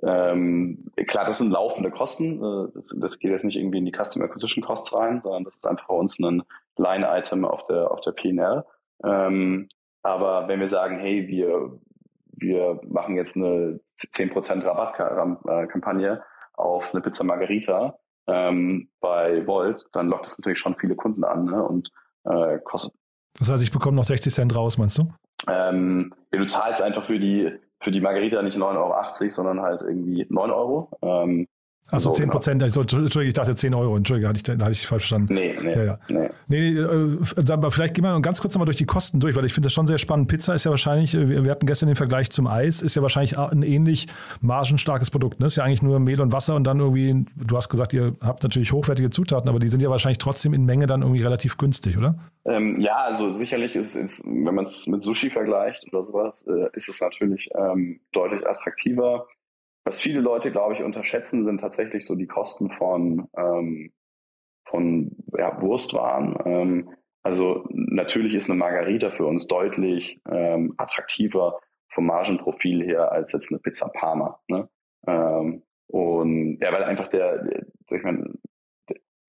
ähm, 0.03 0.91
klar, 1.07 1.25
das 1.25 1.37
sind 1.37 1.51
laufende 1.51 1.91
Kosten, 1.91 2.43
äh, 2.43 2.71
das, 2.73 2.93
das, 2.95 3.19
geht 3.19 3.31
jetzt 3.31 3.45
nicht 3.45 3.57
irgendwie 3.57 3.77
in 3.77 3.85
die 3.85 3.91
Customer 3.91 4.25
Acquisition 4.25 4.63
Costs 4.63 4.93
rein, 4.93 5.21
sondern 5.21 5.43
das 5.43 5.55
ist 5.55 5.65
einfach 5.65 5.87
bei 5.87 5.95
uns 5.95 6.17
ein 6.19 6.43
Line-Item 6.77 7.45
auf 7.45 7.63
der, 7.65 7.91
auf 7.91 8.01
der 8.01 8.11
P&L. 8.11 8.63
Ähm, 9.03 9.67
aber 10.01 10.47
wenn 10.47 10.59
wir 10.59 10.67
sagen, 10.67 10.99
hey, 10.99 11.27
wir, 11.27 11.79
wir 12.31 12.79
machen 12.87 13.15
jetzt 13.15 13.35
eine 13.35 13.79
10% 13.99 14.63
Rabattkampagne 14.63 16.23
auf 16.53 16.91
eine 16.93 17.01
Pizza 17.01 17.23
Margarita 17.23 17.99
ähm, 18.27 18.89
bei 18.99 19.45
Volt, 19.47 19.85
dann 19.93 20.07
lockt 20.07 20.27
es 20.27 20.37
natürlich 20.37 20.59
schon 20.59 20.75
viele 20.75 20.95
Kunden 20.95 21.23
an 21.23 21.45
ne? 21.45 21.63
und 21.63 21.91
äh, 22.25 22.59
kostet. 22.59 22.93
Das 23.39 23.51
heißt, 23.51 23.63
ich 23.63 23.71
bekomme 23.71 23.95
noch 23.95 24.03
60 24.03 24.33
Cent 24.33 24.55
raus, 24.55 24.77
meinst 24.77 24.97
du? 24.97 25.07
Ähm, 25.47 26.13
ja, 26.31 26.39
du 26.39 26.47
zahlst 26.47 26.81
einfach 26.81 27.05
für 27.05 27.19
die 27.19 27.51
für 27.79 27.91
die 27.91 28.01
Margarita 28.01 28.41
nicht 28.41 28.57
9,80 28.57 28.61
Euro, 28.75 29.29
sondern 29.29 29.61
halt 29.61 29.81
irgendwie 29.81 30.25
9 30.29 30.51
Euro. 30.51 30.89
Ähm, 31.01 31.47
Achso, 31.89 32.11
10 32.11 32.23
genau. 32.23 32.33
Prozent. 32.33 32.61
Genau. 32.61 32.81
Entschuldige, 32.81 33.23
ich 33.23 33.33
dachte 33.33 33.55
10 33.55 33.73
Euro. 33.73 33.95
Entschuldige, 33.95 34.27
hatte 34.27 34.37
ich, 34.37 34.43
da 34.43 34.53
hatte 34.53 34.71
ich 34.71 34.85
falsch 34.85 35.03
verstanden. 35.03 35.33
Nee, 35.33 35.55
nee. 35.61 35.73
Ja, 35.73 35.83
ja. 35.83 35.99
nee. 36.09 36.29
nee 36.47 36.69
äh, 36.69 37.51
aber 37.51 37.71
vielleicht 37.71 37.93
gehen 37.93 38.03
wir 38.03 38.19
ganz 38.21 38.41
kurz 38.41 38.53
nochmal 38.53 38.65
durch 38.65 38.77
die 38.77 38.85
Kosten 38.85 39.19
durch, 39.19 39.35
weil 39.35 39.45
ich 39.45 39.53
finde 39.53 39.67
das 39.67 39.73
schon 39.73 39.87
sehr 39.87 39.97
spannend. 39.97 40.27
Pizza 40.27 40.53
ist 40.53 40.65
ja 40.65 40.71
wahrscheinlich, 40.71 41.15
äh, 41.15 41.43
wir 41.43 41.49
hatten 41.49 41.65
gestern 41.65 41.87
den 41.87 41.95
Vergleich 41.95 42.29
zum 42.29 42.47
Eis, 42.47 42.81
ist 42.81 42.95
ja 42.95 43.01
wahrscheinlich 43.01 43.37
ein 43.37 43.63
ähnlich 43.63 44.07
margenstarkes 44.41 45.11
Produkt. 45.11 45.39
Ne? 45.39 45.47
Ist 45.47 45.55
ja 45.55 45.63
eigentlich 45.63 45.81
nur 45.81 45.99
Mehl 45.99 46.19
und 46.19 46.33
Wasser 46.33 46.55
und 46.55 46.65
dann 46.65 46.79
irgendwie, 46.79 47.25
du 47.35 47.55
hast 47.55 47.69
gesagt, 47.69 47.93
ihr 47.93 48.13
habt 48.21 48.43
natürlich 48.43 48.73
hochwertige 48.73 49.09
Zutaten, 49.09 49.47
aber 49.47 49.59
die 49.59 49.69
sind 49.69 49.81
ja 49.81 49.89
wahrscheinlich 49.89 50.17
trotzdem 50.17 50.53
in 50.53 50.65
Menge 50.65 50.87
dann 50.87 51.01
irgendwie 51.03 51.23
relativ 51.23 51.57
günstig, 51.57 51.97
oder? 51.97 52.15
Ähm, 52.45 52.79
ja, 52.81 52.95
also 52.97 53.33
sicherlich 53.33 53.75
ist, 53.75 53.95
ist 53.95 54.25
wenn 54.25 54.55
man 54.55 54.65
es 54.65 54.87
mit 54.87 55.01
Sushi 55.01 55.29
vergleicht 55.29 55.85
oder 55.91 56.03
sowas, 56.03 56.45
äh, 56.47 56.67
ist 56.73 56.89
es 56.89 56.99
natürlich 56.99 57.49
ähm, 57.55 57.99
deutlich 58.11 58.45
attraktiver. 58.45 59.27
Was 59.87 60.01
viele 60.01 60.19
Leute, 60.19 60.51
glaube 60.51 60.73
ich, 60.73 60.83
unterschätzen, 60.83 61.45
sind 61.45 61.61
tatsächlich 61.61 62.05
so 62.05 62.15
die 62.15 62.27
Kosten 62.27 62.69
von, 62.71 63.29
ähm, 63.37 63.93
von 64.65 65.15
ja, 65.37 65.61
Wurstwaren. 65.61 66.35
Ähm, 66.43 66.89
also 67.23 67.63
natürlich 67.69 68.33
ist 68.33 68.49
eine 68.49 68.59
Margarita 68.59 69.11
für 69.11 69.25
uns 69.25 69.47
deutlich 69.47 70.19
ähm, 70.29 70.73
attraktiver 70.75 71.61
vom 71.87 72.05
Margenprofil 72.05 72.83
her 72.83 73.13
als 73.13 73.31
jetzt 73.31 73.49
eine 73.49 73.59
Pizza 73.59 73.87
Parma. 73.87 74.41
Ne? 74.49 74.67
Ähm, 75.07 75.63
und 75.87 76.59
ja, 76.59 76.73
weil 76.73 76.83
einfach 76.83 77.07
der, 77.07 77.45
der 77.45 77.65
ich 77.89 78.03
meine, 78.03 78.33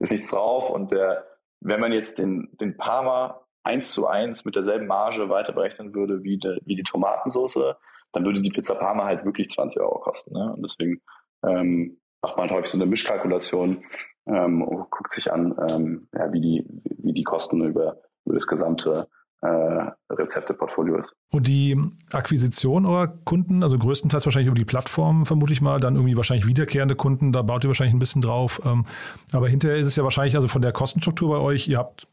ist 0.01 0.11
nichts 0.11 0.29
drauf 0.29 0.71
und 0.71 0.91
der, 0.91 1.25
wenn 1.61 1.79
man 1.79 1.93
jetzt 1.93 2.19
den, 2.19 2.49
den 2.61 2.77
Parma 2.77 3.47
eins 3.63 3.93
zu 3.93 4.09
eins 4.09 4.45
mit 4.45 4.57
derselben 4.57 4.89
Marge 4.89 5.29
weiter 5.29 5.53
berechnen 5.53 5.95
würde 5.95 6.25
wie, 6.25 6.39
de, 6.39 6.59
wie 6.65 6.75
die 6.75 6.83
Tomatensauce, 6.83 7.77
dann 8.13 8.25
würde 8.25 8.41
die 8.41 8.51
Pizza 8.51 8.75
Parma 8.75 9.05
halt 9.05 9.25
wirklich 9.25 9.49
20 9.51 9.81
Euro 9.81 10.01
kosten. 10.01 10.33
Ne? 10.35 10.53
Und 10.55 10.63
deswegen 10.63 11.01
ähm, 11.47 11.99
macht 12.23 12.37
man 12.37 12.51
häufig 12.51 12.71
so 12.71 12.79
eine 12.79 12.87
Mischkalkulation 12.87 13.85
ähm, 14.29 14.65
guckt 14.91 15.13
sich 15.13 15.33
an, 15.33 15.55
ähm, 15.69 16.09
ja, 16.15 16.33
wie, 16.33 16.41
die, 16.41 16.65
wie 16.99 17.13
die 17.13 17.25
Kosten 17.25 17.65
über, 17.65 17.97
über 18.25 18.35
das 18.35 18.47
gesamte 18.47 19.09
äh, 19.41 19.91
Rezepteportfolio 20.11 20.99
ist. 20.99 21.15
Und 21.31 21.47
die 21.47 21.77
Akquisition 22.13 22.85
eurer 22.87 23.09
Kunden, 23.09 23.63
also 23.63 23.79
größtenteils 23.79 24.27
wahrscheinlich 24.27 24.49
über 24.49 24.59
die 24.59 24.65
Plattform, 24.65 25.27
vermute 25.27 25.53
ich 25.53 25.61
mal, 25.61 25.81
dann 25.81 25.95
irgendwie 25.95 26.17
wahrscheinlich 26.17 26.47
wiederkehrende 26.47 26.97
Kunden, 26.97 27.33
da 27.33 27.43
baut 27.43 27.65
ihr 27.65 27.69
wahrscheinlich 27.69 27.95
ein 27.95 28.01
bisschen 28.01 28.23
drauf. 28.23 28.61
Ähm, 28.65 28.85
aber 29.33 29.49
hinterher 29.49 29.79
ist 29.79 29.87
es 29.87 29.97
ja 29.97 30.05
wahrscheinlich, 30.05 30.37
also 30.37 30.49
von 30.49 30.63
der 30.63 30.73
Kostenstruktur 30.73 31.31
bei 31.31 31.39
euch, 31.43 31.69
ihr 31.69 31.79
habt 31.79 32.07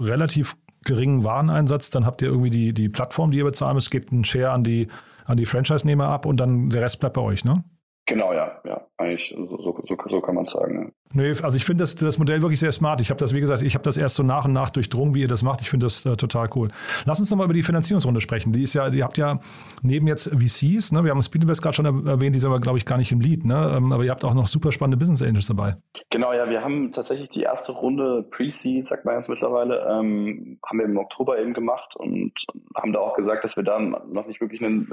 relativ 0.00 0.56
geringen 0.84 1.24
Wareneinsatz, 1.24 1.90
dann 1.90 2.04
habt 2.04 2.20
ihr 2.20 2.28
irgendwie 2.28 2.50
die, 2.50 2.74
die 2.74 2.90
Plattform, 2.90 3.30
die 3.30 3.38
ihr 3.38 3.44
bezahlen 3.44 3.76
müsst, 3.76 3.90
gebt 3.90 4.12
einen 4.12 4.24
Share 4.24 4.50
an 4.50 4.64
die 4.64 4.88
an 5.24 5.36
die 5.36 5.46
Franchise-Nehmer 5.46 6.08
ab 6.08 6.26
und 6.26 6.38
dann 6.38 6.70
der 6.70 6.82
Rest 6.82 7.00
bleibt 7.00 7.14
bei 7.14 7.22
euch, 7.22 7.44
ne? 7.44 7.64
Genau, 8.06 8.34
ja, 8.34 8.60
ja, 8.64 8.86
eigentlich 8.98 9.34
so, 9.34 9.46
so, 9.46 9.82
so, 9.86 9.96
so 10.04 10.20
kann 10.20 10.34
man 10.34 10.44
sagen. 10.44 10.92
Ja. 11.14 11.22
Nee, 11.22 11.30
also 11.42 11.56
ich 11.56 11.64
finde 11.64 11.84
das, 11.84 11.94
das 11.94 12.18
Modell 12.18 12.42
wirklich 12.42 12.60
sehr 12.60 12.72
smart. 12.72 13.00
Ich 13.00 13.08
habe 13.08 13.18
das, 13.18 13.32
wie 13.32 13.40
gesagt, 13.40 13.62
ich 13.62 13.74
habe 13.74 13.82
das 13.82 13.96
erst 13.96 14.16
so 14.16 14.22
nach 14.22 14.44
und 14.44 14.52
nach 14.52 14.68
durchdrungen, 14.68 15.14
wie 15.14 15.22
ihr 15.22 15.28
das 15.28 15.42
macht. 15.42 15.62
Ich 15.62 15.70
finde 15.70 15.86
das 15.86 16.04
äh, 16.04 16.14
total 16.16 16.48
cool. 16.54 16.68
Lass 17.06 17.18
uns 17.18 17.30
nochmal 17.30 17.46
über 17.46 17.54
die 17.54 17.62
Finanzierungsrunde 17.62 18.20
sprechen. 18.20 18.52
Die 18.52 18.62
ist 18.62 18.74
ja, 18.74 18.88
ihr 18.88 19.04
habt 19.04 19.16
ja 19.16 19.38
neben 19.82 20.06
jetzt 20.06 20.28
VCs, 20.28 20.92
ne, 20.92 21.02
wir 21.02 21.12
haben 21.12 21.22
Speedinvest 21.22 21.62
gerade 21.62 21.76
schon 21.76 21.86
erwähnt, 22.06 22.34
die 22.34 22.40
sind 22.40 22.50
aber, 22.50 22.60
glaube 22.60 22.76
ich, 22.76 22.84
gar 22.84 22.98
nicht 22.98 23.10
im 23.10 23.20
Lead, 23.20 23.46
ne? 23.46 23.74
Ähm, 23.74 23.90
aber 23.90 24.04
ihr 24.04 24.10
habt 24.10 24.24
auch 24.24 24.34
noch 24.34 24.48
super 24.48 24.70
spannende 24.70 24.98
Business 24.98 25.22
Angels 25.22 25.46
dabei. 25.46 25.72
Genau, 26.10 26.34
ja, 26.34 26.50
wir 26.50 26.62
haben 26.62 26.92
tatsächlich 26.92 27.30
die 27.30 27.42
erste 27.42 27.72
Runde 27.72 28.22
Pre-Seed, 28.30 28.86
sagt 28.86 29.06
man 29.06 29.14
jetzt 29.14 29.30
mittlerweile, 29.30 29.78
ähm, 29.80 30.58
haben 30.66 30.78
wir 30.78 30.84
im 30.84 30.98
Oktober 30.98 31.38
eben 31.38 31.54
gemacht 31.54 31.96
und 31.96 32.32
haben 32.76 32.92
da 32.92 32.98
auch 32.98 33.16
gesagt, 33.16 33.44
dass 33.44 33.56
wir 33.56 33.64
dann 33.64 33.96
noch 34.10 34.26
nicht 34.26 34.42
wirklich 34.42 34.62
einen 34.62 34.92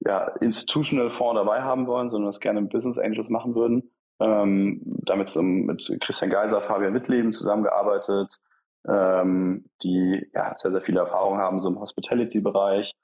ja, 0.00 0.28
Institutional 0.40 1.10
Fonds 1.10 1.36
dabei 1.36 1.62
haben 1.62 1.86
wollen, 1.86 2.10
sondern 2.10 2.28
das 2.28 2.40
gerne 2.40 2.62
Business 2.62 2.98
Angels 2.98 3.28
machen 3.28 3.54
würden. 3.54 3.90
Ähm, 4.18 4.82
damit 5.06 5.34
mit 5.36 5.98
Christian 6.02 6.30
Geiser, 6.30 6.60
Fabian 6.62 6.94
Wittleben 6.94 7.32
zusammengearbeitet, 7.32 8.38
ähm, 8.86 9.64
die 9.82 10.26
ja, 10.34 10.54
sehr, 10.58 10.72
sehr 10.72 10.82
viele 10.82 11.00
Erfahrung 11.00 11.38
haben 11.38 11.60
so 11.60 11.68
im 11.68 11.80
Hospitality-Bereich. 11.80 12.94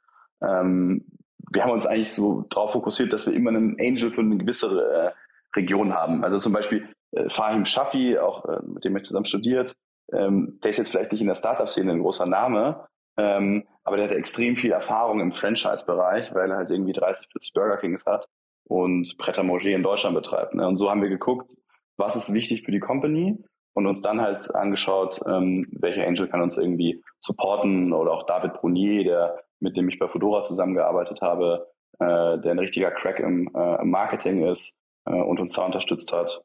Ähm, 0.43 1.07
wir 1.53 1.63
haben 1.63 1.73
uns 1.73 1.87
eigentlich 1.87 2.13
so 2.13 2.43
darauf 2.51 2.73
fokussiert, 2.73 3.13
dass 3.13 3.27
wir 3.27 3.35
immer 3.35 3.51
einen 3.51 3.77
Angel 3.81 4.13
für 4.13 4.21
eine 4.21 4.37
gewisse 4.37 4.67
äh, 4.67 5.11
Region 5.57 5.95
haben. 5.95 6.25
Also 6.25 6.39
zum 6.39 6.53
Beispiel 6.53 6.89
äh, 7.13 7.29
Fahim 7.31 7.65
Shafi, 7.65 8.19
auch 8.19 8.45
äh, 8.47 8.61
mit 8.65 8.85
dem 8.85 8.97
ich 8.97 9.05
zusammen 9.05 9.27
studiert, 9.27 9.75
ähm, 10.13 10.61
der 10.63 10.71
ist 10.71 10.79
jetzt 10.79 10.91
vielleicht 10.91 11.13
nicht 11.13 11.21
in 11.21 11.29
der 11.29 11.35
Startup-Szene 11.35 11.93
ein 11.93 12.03
großer 12.03 12.27
Name, 12.27 12.87
ähm, 13.17 13.65
aber 13.85 13.97
der 13.97 14.09
hat 14.09 14.17
extrem 14.17 14.57
viel 14.57 14.73
Erfahrung 14.73 15.21
im 15.21 15.33
Franchise-Bereich, 15.33 16.35
weil 16.35 16.51
er 16.51 16.57
halt 16.59 16.71
irgendwie 16.71 16.93
30, 16.93 17.29
40 17.33 17.53
Burger 17.55 17.77
Kings 17.79 18.05
hat 18.05 18.27
und 18.65 19.17
Pret 19.19 19.37
Manger 19.43 19.67
in 19.67 19.83
Deutschland 19.83 20.15
betreibt. 20.15 20.55
Ne? 20.55 20.67
Und 20.67 20.77
so 20.77 20.91
haben 20.91 21.03
wir 21.03 21.09
geguckt, 21.09 21.51
was 21.97 22.17
ist 22.17 22.33
wichtig 22.33 22.65
für 22.65 22.73
die 22.73 22.81
Company 22.81 23.39
und 23.75 23.87
uns 23.87 24.03
dann 24.03 24.21
halt 24.21 24.55
angeschaut, 24.55 25.21
ähm, 25.27 25.67
welcher 25.73 26.07
Angel 26.07 26.29
kann 26.29 26.43
uns 26.43 26.57
irgendwie 26.57 27.03
supporten 27.21 27.93
oder 27.93 28.13
auch 28.13 28.27
David 28.27 28.55
Brunier, 28.55 29.05
der 29.05 29.39
mit 29.61 29.77
dem 29.77 29.89
ich 29.89 29.99
bei 29.99 30.09
Fedora 30.09 30.43
zusammengearbeitet 30.43 31.21
habe, 31.23 31.67
äh, 31.99 32.39
der 32.39 32.51
ein 32.51 32.59
richtiger 32.59 32.91
Crack 32.91 33.21
im, 33.21 33.51
äh, 33.55 33.81
im 33.81 33.91
Marketing 33.91 34.47
ist 34.47 34.75
äh, 35.07 35.13
und 35.13 35.41
uns 35.41 35.55
da 35.55 35.65
unterstützt 35.65 36.13
hat. 36.13 36.43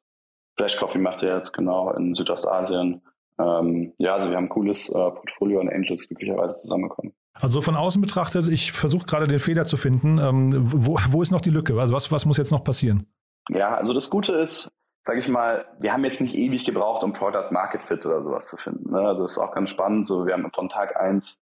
Flash 0.58 0.78
Coffee 0.78 1.00
macht 1.00 1.24
er 1.24 1.38
jetzt 1.38 1.54
genau 1.54 1.92
in 1.92 2.14
Südostasien. 2.16 3.02
Ähm, 3.42 3.94
ja, 3.98 4.14
also 4.14 4.30
wir 4.30 4.38
haben 4.38 4.46
ein 4.46 4.50
cooles 4.50 4.90
äh, 4.90 4.94
Portfolio 4.94 5.60
an 5.60 5.70
Angels 5.70 6.08
glücklicherweise 6.08 6.60
zusammengekommen. 6.62 7.14
Also 7.34 7.62
von 7.62 7.76
außen 7.76 8.02
betrachtet, 8.02 8.48
ich 8.48 8.72
versuche 8.72 9.06
gerade 9.06 9.28
den 9.28 9.40
Fehler 9.40 9.66
zu 9.66 9.78
finden. 9.78 10.20
Ähm, 10.20 10.52
wo, 10.54 10.98
wo 11.10 11.22
ist 11.22 11.32
noch 11.32 11.42
die 11.42 11.50
Lücke? 11.50 11.80
Also 11.80 11.96
was, 11.96 12.12
was 12.12 12.26
muss 12.26 12.38
jetzt 12.38 12.52
noch 12.52 12.64
passieren? 12.64 13.08
Ja, 13.50 13.74
also 13.76 13.94
das 13.94 14.10
Gute 14.10 14.34
ist, 14.34 14.72
sage 15.02 15.20
ich 15.20 15.28
mal, 15.28 15.66
wir 15.80 15.94
haben 15.94 16.04
jetzt 16.04 16.22
nicht 16.22 16.36
ewig 16.36 16.66
gebraucht, 16.66 17.04
um 17.04 17.14
Product 17.14 17.52
Market 17.52 17.84
Fit 17.84 18.06
oder 18.06 18.22
sowas 18.22 18.48
zu 18.48 18.58
finden. 18.58 18.92
Ne? 18.92 19.00
Also 19.00 19.24
das 19.24 19.34
ist 19.34 19.38
auch 19.38 19.54
ganz 19.54 19.70
spannend. 19.70 20.08
So, 20.08 20.26
wir 20.26 20.34
haben 20.34 20.52
von 20.54 20.70
Tag 20.70 21.00
eins 21.00 21.40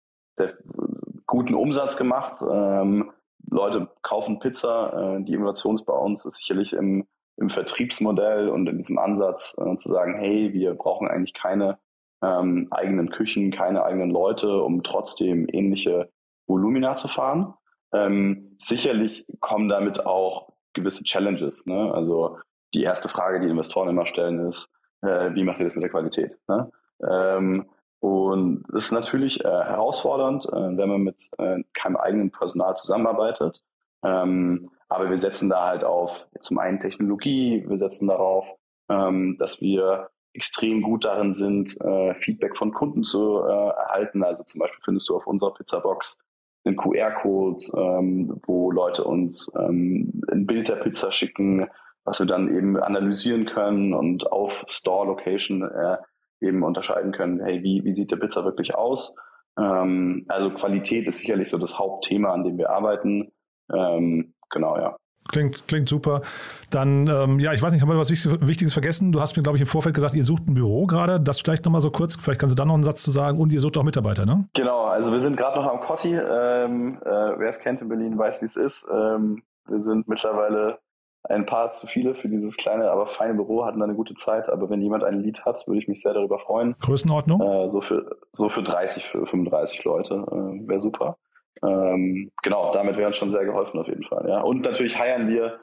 guten 1.26 1.54
Umsatz 1.54 1.96
gemacht. 1.96 2.42
Ähm, 2.42 3.12
Leute 3.50 3.88
kaufen 4.02 4.40
Pizza. 4.40 5.16
Äh, 5.18 5.24
die 5.24 5.34
Innovation 5.34 5.80
bei 5.86 5.94
uns 5.94 6.24
ist 6.24 6.36
sicherlich 6.36 6.72
im, 6.72 7.06
im 7.36 7.50
Vertriebsmodell 7.50 8.48
und 8.48 8.68
in 8.68 8.78
diesem 8.78 8.98
Ansatz 8.98 9.56
äh, 9.58 9.76
zu 9.76 9.88
sagen, 9.88 10.14
hey, 10.14 10.52
wir 10.52 10.74
brauchen 10.74 11.08
eigentlich 11.08 11.34
keine 11.34 11.78
ähm, 12.22 12.68
eigenen 12.70 13.10
Küchen, 13.10 13.50
keine 13.50 13.84
eigenen 13.84 14.10
Leute, 14.10 14.62
um 14.62 14.82
trotzdem 14.82 15.46
ähnliche 15.50 16.10
Volumina 16.46 16.96
zu 16.96 17.08
fahren. 17.08 17.54
Ähm, 17.92 18.56
sicherlich 18.58 19.26
kommen 19.40 19.68
damit 19.68 20.04
auch 20.04 20.52
gewisse 20.74 21.04
Challenges. 21.04 21.66
Ne? 21.66 21.92
Also 21.92 22.38
die 22.74 22.82
erste 22.82 23.08
Frage, 23.08 23.40
die 23.40 23.48
Investoren 23.48 23.88
immer 23.88 24.06
stellen, 24.06 24.48
ist, 24.48 24.68
äh, 25.02 25.34
wie 25.34 25.44
macht 25.44 25.60
ihr 25.60 25.64
das 25.64 25.74
mit 25.74 25.82
der 25.82 25.90
Qualität? 25.90 26.36
Ne? 26.48 26.70
Ähm, 27.08 27.66
und 28.00 28.64
das 28.68 28.86
ist 28.86 28.92
natürlich 28.92 29.44
äh, 29.44 29.48
herausfordernd, 29.48 30.46
äh, 30.46 30.76
wenn 30.76 30.88
man 30.88 31.02
mit 31.02 31.28
äh, 31.38 31.62
keinem 31.74 31.96
eigenen 31.96 32.30
Personal 32.30 32.76
zusammenarbeitet. 32.76 33.62
Ähm, 34.04 34.70
aber 34.88 35.10
wir 35.10 35.18
setzen 35.18 35.50
da 35.50 35.66
halt 35.66 35.84
auf 35.84 36.10
zum 36.40 36.58
einen 36.58 36.80
Technologie, 36.80 37.64
wir 37.66 37.78
setzen 37.78 38.08
darauf, 38.08 38.46
ähm, 38.88 39.36
dass 39.38 39.60
wir 39.60 40.10
extrem 40.38 40.82
gut 40.82 41.04
darin 41.04 41.32
sind, 41.34 41.76
äh, 41.80 42.14
Feedback 42.14 42.56
von 42.56 42.72
Kunden 42.72 43.02
zu 43.02 43.40
äh, 43.42 43.50
erhalten. 43.50 44.22
Also 44.22 44.44
zum 44.44 44.60
Beispiel 44.60 44.80
findest 44.84 45.08
du 45.08 45.16
auf 45.16 45.26
unserer 45.26 45.52
Pizzabox 45.52 46.16
einen 46.64 46.76
QR-Code, 46.76 47.58
ähm, 47.76 48.40
wo 48.46 48.70
Leute 48.70 49.02
uns 49.02 49.50
ähm, 49.58 50.22
ein 50.30 50.46
Bild 50.46 50.68
der 50.68 50.76
Pizza 50.76 51.10
schicken, 51.10 51.66
was 52.04 52.20
wir 52.20 52.26
dann 52.26 52.56
eben 52.56 52.76
analysieren 52.76 53.46
können 53.46 53.94
und 53.94 54.30
auf 54.30 54.64
Store-Location 54.68 55.62
äh, 55.62 55.96
eben 56.40 56.62
unterscheiden 56.62 57.10
können, 57.10 57.40
hey, 57.40 57.64
wie, 57.64 57.82
wie 57.84 57.94
sieht 57.94 58.12
der 58.12 58.16
Pizza 58.16 58.44
wirklich 58.44 58.76
aus? 58.76 59.16
Ähm, 59.58 60.24
also 60.28 60.50
Qualität 60.50 61.08
ist 61.08 61.18
sicherlich 61.18 61.50
so 61.50 61.58
das 61.58 61.80
Hauptthema, 61.80 62.32
an 62.32 62.44
dem 62.44 62.58
wir 62.58 62.70
arbeiten. 62.70 63.32
Ähm, 63.74 64.34
genau, 64.50 64.76
ja. 64.78 64.96
Klingt, 65.28 65.68
klingt 65.68 65.88
super. 65.88 66.22
Dann, 66.70 67.06
ähm, 67.06 67.38
ja, 67.38 67.52
ich 67.52 67.62
weiß 67.62 67.72
nicht, 67.72 67.82
haben 67.82 67.88
wir 67.88 67.98
was 67.98 68.10
Wichtiges 68.10 68.72
vergessen? 68.72 69.12
Du 69.12 69.20
hast 69.20 69.36
mir, 69.36 69.42
glaube 69.42 69.56
ich, 69.56 69.62
im 69.62 69.68
Vorfeld 69.68 69.94
gesagt, 69.94 70.14
ihr 70.14 70.24
sucht 70.24 70.48
ein 70.48 70.54
Büro 70.54 70.86
gerade. 70.86 71.20
Das 71.20 71.40
vielleicht 71.40 71.64
nochmal 71.64 71.80
so 71.80 71.90
kurz, 71.90 72.16
vielleicht 72.16 72.40
kannst 72.40 72.54
du 72.54 72.56
da 72.56 72.64
noch 72.64 72.74
einen 72.74 72.82
Satz 72.82 73.02
zu 73.02 73.10
sagen. 73.10 73.38
Und 73.38 73.52
ihr 73.52 73.60
sucht 73.60 73.76
auch 73.76 73.82
Mitarbeiter, 73.82 74.26
ne? 74.26 74.48
Genau, 74.54 74.84
also 74.84 75.12
wir 75.12 75.20
sind 75.20 75.36
gerade 75.36 75.60
noch 75.60 75.70
am 75.70 75.80
Cotti. 75.80 76.14
Ähm, 76.14 76.98
äh, 77.04 77.08
wer 77.08 77.48
es 77.48 77.60
kennt 77.60 77.80
in 77.80 77.88
Berlin, 77.88 78.18
weiß, 78.18 78.40
wie 78.40 78.46
es 78.46 78.56
ist. 78.56 78.88
Ähm, 78.90 79.42
wir 79.66 79.80
sind 79.80 80.08
mittlerweile 80.08 80.78
ein 81.24 81.46
paar 81.46 81.70
zu 81.72 81.86
viele 81.86 82.14
für 82.14 82.28
dieses 82.28 82.56
kleine, 82.56 82.90
aber 82.90 83.06
feine 83.06 83.34
Büro, 83.34 83.64
hatten 83.64 83.78
da 83.78 83.84
eine 83.84 83.94
gute 83.94 84.14
Zeit. 84.14 84.48
Aber 84.48 84.70
wenn 84.70 84.80
jemand 84.80 85.04
ein 85.04 85.20
Lied 85.20 85.44
hat, 85.44 85.66
würde 85.66 85.80
ich 85.80 85.88
mich 85.88 86.00
sehr 86.00 86.14
darüber 86.14 86.38
freuen. 86.38 86.74
Größenordnung? 86.80 87.40
Äh, 87.40 87.68
so, 87.68 87.80
für, 87.80 88.18
so 88.32 88.48
für 88.48 88.62
30, 88.62 89.04
für 89.04 89.26
35 89.26 89.84
Leute 89.84 90.14
äh, 90.14 90.68
wäre 90.68 90.80
super. 90.80 91.18
Ähm, 91.62 92.30
genau, 92.42 92.72
damit 92.72 92.96
wäre 92.96 93.08
uns 93.08 93.16
schon 93.16 93.30
sehr 93.30 93.44
geholfen 93.44 93.78
auf 93.78 93.86
jeden 93.88 94.04
Fall. 94.04 94.26
Ja. 94.28 94.40
Und 94.40 94.64
natürlich 94.64 94.98
heiern 94.98 95.28
wir 95.28 95.58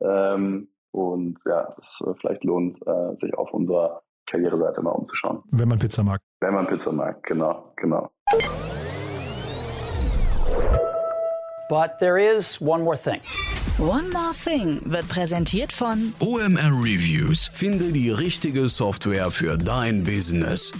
ähm, 0.00 0.68
und 0.92 1.38
ja, 1.46 1.74
es 1.80 2.00
äh, 2.06 2.14
vielleicht 2.20 2.44
lohnt, 2.44 2.78
äh, 2.86 3.16
sich 3.16 3.34
auf 3.34 3.52
unserer 3.52 4.02
Karriereseite 4.26 4.82
mal 4.82 4.90
umzuschauen. 4.90 5.42
Wenn 5.50 5.68
man 5.68 5.78
Pizza 5.78 6.02
mag. 6.02 6.20
Wenn 6.40 6.54
man 6.54 6.66
Pizza 6.66 6.92
mag, 6.92 7.22
genau, 7.24 7.72
genau. 7.76 8.10
But 11.68 11.98
there 12.00 12.18
is 12.18 12.60
one 12.60 12.82
more 12.82 12.96
thing. 12.96 13.20
One 13.78 14.10
More 14.10 14.34
Thing 14.34 14.82
wird 14.84 15.08
präsentiert 15.08 15.72
von 15.72 16.12
OMR 16.20 16.70
Reviews. 16.82 17.50
Finde 17.54 17.92
die 17.92 18.10
richtige 18.10 18.68
Software 18.68 19.30
für 19.30 19.56
dein 19.56 20.04
Business. 20.04 20.70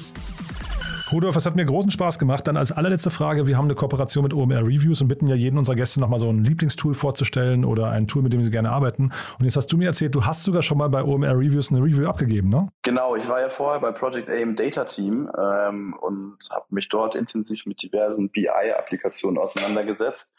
Rudolf, 1.13 1.35
es 1.35 1.45
hat 1.45 1.57
mir 1.57 1.65
großen 1.65 1.91
Spaß 1.91 2.19
gemacht. 2.19 2.47
Dann 2.47 2.57
als 2.57 2.71
allerletzte 2.71 3.11
Frage, 3.11 3.47
wir 3.47 3.57
haben 3.57 3.65
eine 3.65 3.75
Kooperation 3.75 4.23
mit 4.23 4.33
OMR 4.33 4.61
Reviews 4.61 5.03
und 5.03 5.09
bitten 5.09 5.27
ja 5.27 5.35
jeden 5.35 5.59
unserer 5.59 5.75
Gäste 5.75 5.99
nochmal 5.99 6.21
so 6.21 6.29
ein 6.29 6.45
Lieblingstool 6.45 6.95
vorzustellen 6.95 7.65
oder 7.65 7.91
ein 7.91 8.07
Tool, 8.07 8.23
mit 8.23 8.33
dem 8.33 8.45
sie 8.45 8.51
gerne 8.51 8.71
arbeiten. 8.71 9.11
Und 9.39 9.45
jetzt 9.45 9.57
hast 9.57 9.73
du 9.73 9.77
mir 9.77 9.87
erzählt, 9.87 10.15
du 10.15 10.25
hast 10.25 10.45
sogar 10.45 10.63
schon 10.63 10.79
mal 10.79 10.89
bei 10.89 11.03
OMR 11.03 11.37
Reviews 11.37 11.73
eine 11.73 11.83
Review 11.83 12.07
abgegeben, 12.07 12.49
ne? 12.49 12.69
Genau, 12.83 13.17
ich 13.17 13.27
war 13.29 13.41
ja 13.41 13.51
vorher 13.51 13.81
bei 13.81 13.91
Project 13.91 14.29
AM 14.31 14.55
Data 14.55 14.85
Team 14.85 15.29
ähm, 15.37 15.95
und 16.01 16.39
habe 16.51 16.67
mich 16.71 16.89
dort 16.89 17.17
intensiv 17.17 17.67
mit 17.67 17.83
diversen 17.83 18.31
BI-Applikationen 18.31 19.39
auseinandergesetzt 19.39 20.33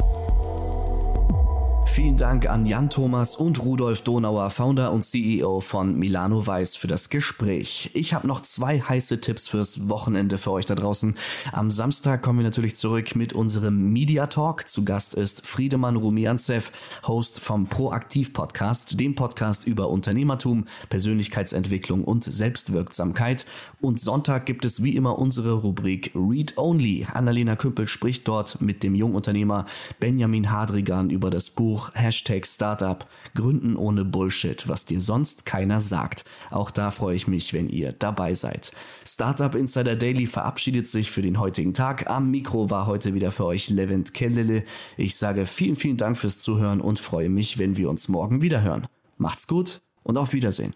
Vielen 1.93 2.15
Dank 2.15 2.49
an 2.49 2.65
Jan 2.65 2.89
Thomas 2.89 3.35
und 3.35 3.61
Rudolf 3.61 4.01
Donauer, 4.01 4.49
Founder 4.49 4.93
und 4.93 5.03
CEO 5.03 5.59
von 5.59 5.99
Milano 5.99 6.47
Weiß, 6.47 6.77
für 6.77 6.87
das 6.87 7.09
Gespräch. 7.09 7.91
Ich 7.93 8.13
habe 8.13 8.27
noch 8.27 8.39
zwei 8.39 8.79
heiße 8.79 9.19
Tipps 9.19 9.49
fürs 9.49 9.89
Wochenende 9.89 10.37
für 10.37 10.51
euch 10.51 10.65
da 10.65 10.75
draußen. 10.75 11.17
Am 11.51 11.69
Samstag 11.69 12.21
kommen 12.21 12.39
wir 12.39 12.45
natürlich 12.45 12.77
zurück 12.77 13.17
mit 13.17 13.33
unserem 13.33 13.91
Media 13.91 14.27
Talk. 14.27 14.69
Zu 14.69 14.85
Gast 14.85 15.15
ist 15.15 15.45
Friedemann 15.45 15.97
Rumianzev, 15.97 16.71
Host 17.05 17.41
vom 17.41 17.67
Proaktiv 17.67 18.31
Podcast, 18.31 18.97
dem 18.97 19.15
Podcast 19.15 19.67
über 19.67 19.89
Unternehmertum, 19.89 20.67
Persönlichkeitsentwicklung 20.87 22.05
und 22.05 22.23
Selbstwirksamkeit. 22.23 23.45
Und 23.81 23.99
Sonntag 23.99 24.45
gibt 24.45 24.63
es 24.63 24.81
wie 24.81 24.95
immer 24.95 25.19
unsere 25.19 25.55
Rubrik 25.55 26.13
Read 26.15 26.57
Only. 26.57 27.05
Annalena 27.11 27.57
Küppel 27.57 27.89
spricht 27.89 28.29
dort 28.29 28.61
mit 28.61 28.81
dem 28.81 28.95
Jungunternehmer 28.95 29.65
Benjamin 29.99 30.51
Hadrigan 30.51 31.09
über 31.09 31.29
das 31.29 31.49
Buch 31.49 31.80
auch 31.81 31.95
Hashtag 31.95 32.45
Startup, 32.45 33.07
Gründen 33.33 33.75
ohne 33.75 34.05
Bullshit, 34.05 34.67
was 34.67 34.85
dir 34.85 35.01
sonst 35.01 35.45
keiner 35.45 35.81
sagt. 35.81 36.25
Auch 36.49 36.69
da 36.69 36.91
freue 36.91 37.15
ich 37.15 37.27
mich, 37.27 37.53
wenn 37.53 37.69
ihr 37.69 37.93
dabei 37.93 38.33
seid. 38.33 38.71
Startup 39.05 39.55
Insider 39.55 39.95
Daily 39.95 40.27
verabschiedet 40.27 40.87
sich 40.87 41.11
für 41.11 41.21
den 41.21 41.39
heutigen 41.39 41.73
Tag. 41.73 42.09
Am 42.09 42.29
Mikro 42.29 42.69
war 42.69 42.85
heute 42.85 43.13
wieder 43.13 43.31
für 43.31 43.45
euch 43.45 43.69
Levent 43.69 44.13
Kellele. 44.13 44.63
Ich 44.97 45.15
sage 45.15 45.45
vielen, 45.45 45.75
vielen 45.75 45.97
Dank 45.97 46.17
fürs 46.17 46.39
Zuhören 46.39 46.81
und 46.81 46.99
freue 46.99 47.29
mich, 47.29 47.57
wenn 47.57 47.77
wir 47.77 47.89
uns 47.89 48.07
morgen 48.07 48.41
wieder 48.41 48.61
hören. 48.61 48.87
Macht's 49.17 49.47
gut 49.47 49.81
und 50.03 50.17
auf 50.17 50.33
Wiedersehen. 50.33 50.73